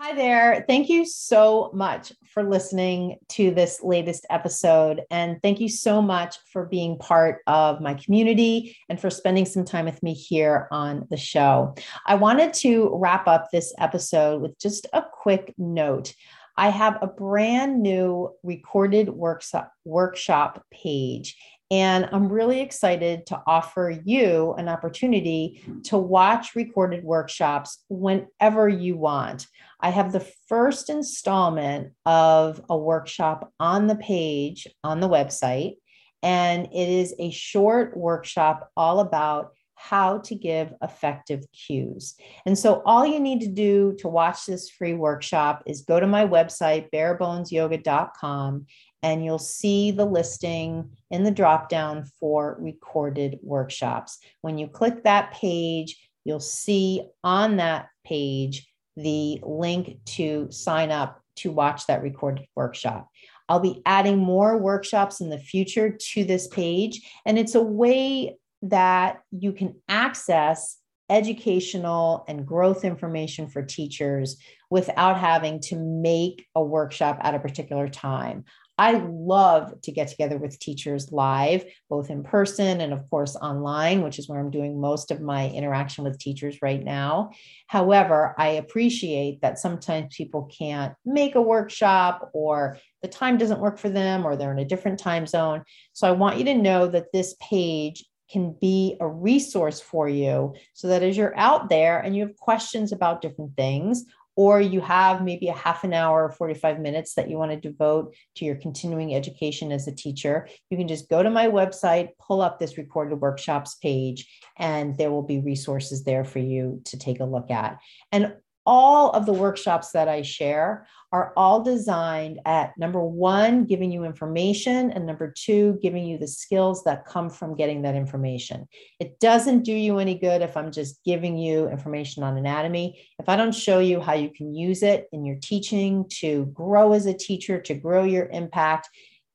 Hi 0.00 0.14
there. 0.14 0.64
Thank 0.66 0.88
you 0.88 1.04
so 1.04 1.70
much 1.74 2.10
for 2.32 2.42
listening 2.42 3.16
to 3.30 3.50
this 3.50 3.82
latest 3.82 4.24
episode. 4.30 5.02
And 5.10 5.42
thank 5.42 5.60
you 5.60 5.68
so 5.68 6.00
much 6.00 6.36
for 6.50 6.64
being 6.64 6.96
part 6.96 7.42
of 7.46 7.82
my 7.82 7.92
community 7.94 8.78
and 8.88 8.98
for 8.98 9.10
spending 9.10 9.44
some 9.44 9.66
time 9.66 9.84
with 9.84 10.02
me 10.02 10.14
here 10.14 10.68
on 10.70 11.06
the 11.10 11.18
show. 11.18 11.74
I 12.06 12.14
wanted 12.14 12.54
to 12.54 12.90
wrap 12.94 13.28
up 13.28 13.48
this 13.52 13.74
episode 13.78 14.40
with 14.40 14.58
just 14.58 14.86
a 14.94 15.02
quick 15.02 15.52
note. 15.58 16.14
I 16.56 16.70
have 16.70 16.98
a 17.02 17.06
brand 17.06 17.82
new 17.82 18.30
recorded 18.42 19.10
workshop, 19.10 19.72
workshop 19.84 20.64
page 20.72 21.36
and 21.70 22.08
I'm 22.12 22.28
really 22.28 22.60
excited 22.60 23.26
to 23.26 23.42
offer 23.46 24.00
you 24.04 24.54
an 24.56 24.68
opportunity 24.68 25.62
to 25.84 25.98
watch 25.98 26.54
recorded 26.54 27.02
workshops 27.02 27.84
whenever 27.88 28.68
you 28.68 28.96
want. 28.96 29.46
I 29.80 29.90
have 29.90 30.12
the 30.12 30.26
first 30.48 30.90
installment 30.90 31.92
of 32.04 32.60
a 32.70 32.78
workshop 32.78 33.52
on 33.58 33.88
the 33.88 33.96
page 33.96 34.68
on 34.84 35.00
the 35.00 35.08
website, 35.08 35.74
and 36.22 36.66
it 36.66 36.88
is 36.88 37.14
a 37.18 37.30
short 37.30 37.96
workshop 37.96 38.70
all 38.76 39.00
about 39.00 39.52
how 39.76 40.18
to 40.18 40.34
give 40.34 40.72
effective 40.82 41.44
cues. 41.52 42.14
And 42.46 42.58
so, 42.58 42.82
all 42.84 43.06
you 43.06 43.20
need 43.20 43.40
to 43.42 43.48
do 43.48 43.94
to 44.00 44.08
watch 44.08 44.46
this 44.46 44.68
free 44.70 44.94
workshop 44.94 45.62
is 45.66 45.82
go 45.82 46.00
to 46.00 46.06
my 46.06 46.26
website, 46.26 46.90
barebonesyoga.com, 46.90 48.66
and 49.02 49.24
you'll 49.24 49.38
see 49.38 49.92
the 49.92 50.04
listing 50.04 50.90
in 51.10 51.22
the 51.22 51.30
drop 51.30 51.68
down 51.68 52.04
for 52.18 52.56
recorded 52.58 53.38
workshops. 53.42 54.18
When 54.40 54.58
you 54.58 54.66
click 54.66 55.04
that 55.04 55.32
page, 55.32 55.96
you'll 56.24 56.40
see 56.40 57.02
on 57.22 57.56
that 57.56 57.88
page 58.04 58.66
the 58.96 59.38
link 59.42 59.98
to 60.06 60.48
sign 60.50 60.90
up 60.90 61.20
to 61.36 61.52
watch 61.52 61.86
that 61.86 62.02
recorded 62.02 62.46
workshop. 62.56 63.08
I'll 63.48 63.60
be 63.60 63.82
adding 63.86 64.18
more 64.18 64.58
workshops 64.58 65.20
in 65.20 65.28
the 65.28 65.38
future 65.38 65.96
to 66.12 66.24
this 66.24 66.48
page, 66.48 67.00
and 67.24 67.38
it's 67.38 67.54
a 67.54 67.62
way 67.62 68.36
that 68.62 69.20
you 69.30 69.52
can 69.52 69.74
access 69.88 70.78
educational 71.08 72.24
and 72.28 72.46
growth 72.46 72.84
information 72.84 73.48
for 73.48 73.62
teachers 73.62 74.38
without 74.70 75.18
having 75.18 75.60
to 75.60 75.76
make 75.76 76.46
a 76.54 76.62
workshop 76.62 77.18
at 77.20 77.34
a 77.34 77.38
particular 77.38 77.88
time. 77.88 78.44
I 78.78 78.92
love 79.08 79.80
to 79.82 79.92
get 79.92 80.08
together 80.08 80.36
with 80.36 80.58
teachers 80.58 81.10
live, 81.10 81.64
both 81.88 82.10
in 82.10 82.22
person 82.22 82.82
and, 82.82 82.92
of 82.92 83.08
course, 83.08 83.34
online, 83.34 84.02
which 84.02 84.18
is 84.18 84.28
where 84.28 84.38
I'm 84.38 84.50
doing 84.50 84.78
most 84.78 85.10
of 85.10 85.22
my 85.22 85.48
interaction 85.48 86.04
with 86.04 86.18
teachers 86.18 86.58
right 86.60 86.82
now. 86.82 87.30
However, 87.68 88.34
I 88.36 88.48
appreciate 88.48 89.40
that 89.40 89.58
sometimes 89.58 90.14
people 90.14 90.50
can't 90.58 90.92
make 91.06 91.36
a 91.36 91.40
workshop 91.42 92.30
or 92.34 92.76
the 93.00 93.08
time 93.08 93.38
doesn't 93.38 93.60
work 93.60 93.78
for 93.78 93.88
them 93.88 94.26
or 94.26 94.36
they're 94.36 94.52
in 94.52 94.58
a 94.58 94.64
different 94.64 94.98
time 94.98 95.26
zone. 95.26 95.62
So 95.94 96.06
I 96.06 96.10
want 96.10 96.36
you 96.36 96.44
to 96.44 96.54
know 96.54 96.86
that 96.86 97.12
this 97.14 97.34
page 97.40 98.04
can 98.30 98.56
be 98.60 98.96
a 99.00 99.06
resource 99.06 99.80
for 99.80 100.08
you 100.08 100.54
so 100.72 100.88
that 100.88 101.02
as 101.02 101.16
you're 101.16 101.36
out 101.36 101.68
there 101.68 101.98
and 101.98 102.16
you 102.16 102.26
have 102.26 102.36
questions 102.36 102.92
about 102.92 103.22
different 103.22 103.56
things, 103.56 104.04
or 104.36 104.60
you 104.60 104.82
have 104.82 105.24
maybe 105.24 105.48
a 105.48 105.54
half 105.54 105.82
an 105.82 105.94
hour, 105.94 106.24
or 106.24 106.30
45 106.30 106.78
minutes 106.78 107.14
that 107.14 107.30
you 107.30 107.38
want 107.38 107.50
to 107.52 107.68
devote 107.68 108.14
to 108.36 108.44
your 108.44 108.56
continuing 108.56 109.14
education 109.14 109.72
as 109.72 109.88
a 109.88 109.94
teacher, 109.94 110.46
you 110.68 110.76
can 110.76 110.86
just 110.86 111.08
go 111.08 111.22
to 111.22 111.30
my 111.30 111.46
website, 111.48 112.10
pull 112.20 112.42
up 112.42 112.58
this 112.58 112.76
recorded 112.76 113.16
workshops 113.16 113.76
page, 113.76 114.28
and 114.58 114.98
there 114.98 115.10
will 115.10 115.22
be 115.22 115.40
resources 115.40 116.04
there 116.04 116.24
for 116.24 116.38
you 116.38 116.82
to 116.84 116.98
take 116.98 117.20
a 117.20 117.24
look 117.24 117.50
at. 117.50 117.78
And 118.12 118.34
all 118.66 119.10
of 119.10 119.26
the 119.26 119.32
workshops 119.32 119.92
that 119.92 120.08
I 120.08 120.22
share 120.22 120.86
are 121.12 121.32
all 121.36 121.62
designed 121.62 122.40
at 122.44 122.76
number 122.76 123.02
one, 123.02 123.64
giving 123.64 123.92
you 123.92 124.04
information, 124.04 124.90
and 124.90 125.06
number 125.06 125.32
two, 125.36 125.78
giving 125.80 126.04
you 126.04 126.18
the 126.18 126.26
skills 126.26 126.82
that 126.84 127.06
come 127.06 127.30
from 127.30 127.54
getting 127.54 127.82
that 127.82 127.94
information. 127.94 128.66
It 128.98 129.20
doesn't 129.20 129.62
do 129.62 129.72
you 129.72 129.98
any 129.98 130.18
good 130.18 130.42
if 130.42 130.56
I'm 130.56 130.72
just 130.72 131.02
giving 131.04 131.38
you 131.38 131.68
information 131.68 132.22
on 132.22 132.36
anatomy. 132.36 133.00
If 133.18 133.28
I 133.28 133.36
don't 133.36 133.54
show 133.54 133.78
you 133.78 134.00
how 134.00 134.14
you 134.14 134.30
can 134.30 134.52
use 134.52 134.82
it 134.82 135.06
in 135.12 135.24
your 135.24 135.38
teaching 135.40 136.06
to 136.20 136.46
grow 136.46 136.92
as 136.92 137.06
a 137.06 137.14
teacher, 137.14 137.60
to 137.62 137.74
grow 137.74 138.04
your 138.04 138.26
impact, 138.26 138.90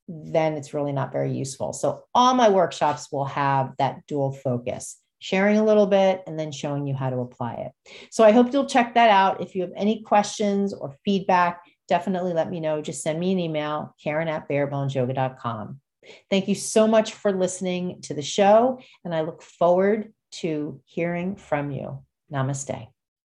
then 0.08 0.54
it's 0.54 0.74
really 0.74 0.92
not 0.92 1.14
very 1.14 1.32
useful. 1.32 1.72
So, 1.74 2.04
all 2.14 2.34
my 2.34 2.50
workshops 2.50 3.12
will 3.12 3.26
have 3.26 3.72
that 3.78 4.06
dual 4.08 4.34
focus 4.34 5.01
sharing 5.22 5.58
a 5.58 5.64
little 5.64 5.88
bit, 5.88 6.24
and 6.28 6.38
then 6.38 6.52
showing 6.52 6.86
you 6.86 6.94
how 6.94 7.10
to 7.10 7.20
apply 7.20 7.54
it. 7.54 7.72
So 8.12 8.24
I 8.26 8.32
hope 8.32 8.52
you'll 8.52 8.66
check 8.66 8.96
that 8.96 9.10
out. 9.10 9.40
If 9.40 9.56
you 9.56 9.62
have 9.62 9.72
any 9.78 10.02
questions 10.02 10.74
or 10.74 10.98
feedback, 11.06 11.62
definitely 11.88 12.34
let 12.34 12.50
me 12.50 12.60
know. 12.60 12.82
Just 12.82 13.04
send 13.04 13.20
me 13.20 13.32
an 13.32 13.40
email, 13.40 13.96
Karen 14.04 14.28
at 14.28 14.50
barebonesyoga.com. 14.50 15.80
Thank 16.30 16.48
you 16.48 16.56
so 16.56 16.88
much 16.88 17.14
for 17.14 17.32
listening 17.32 18.02
to 18.02 18.14
the 18.14 18.22
show, 18.22 18.80
and 19.06 19.16
I 19.16 19.22
look 19.22 19.42
forward 19.42 20.12
to 20.32 20.82
hearing 20.86 21.36
from 21.36 21.72
you. 21.72 22.04
Namaste. 22.34 22.88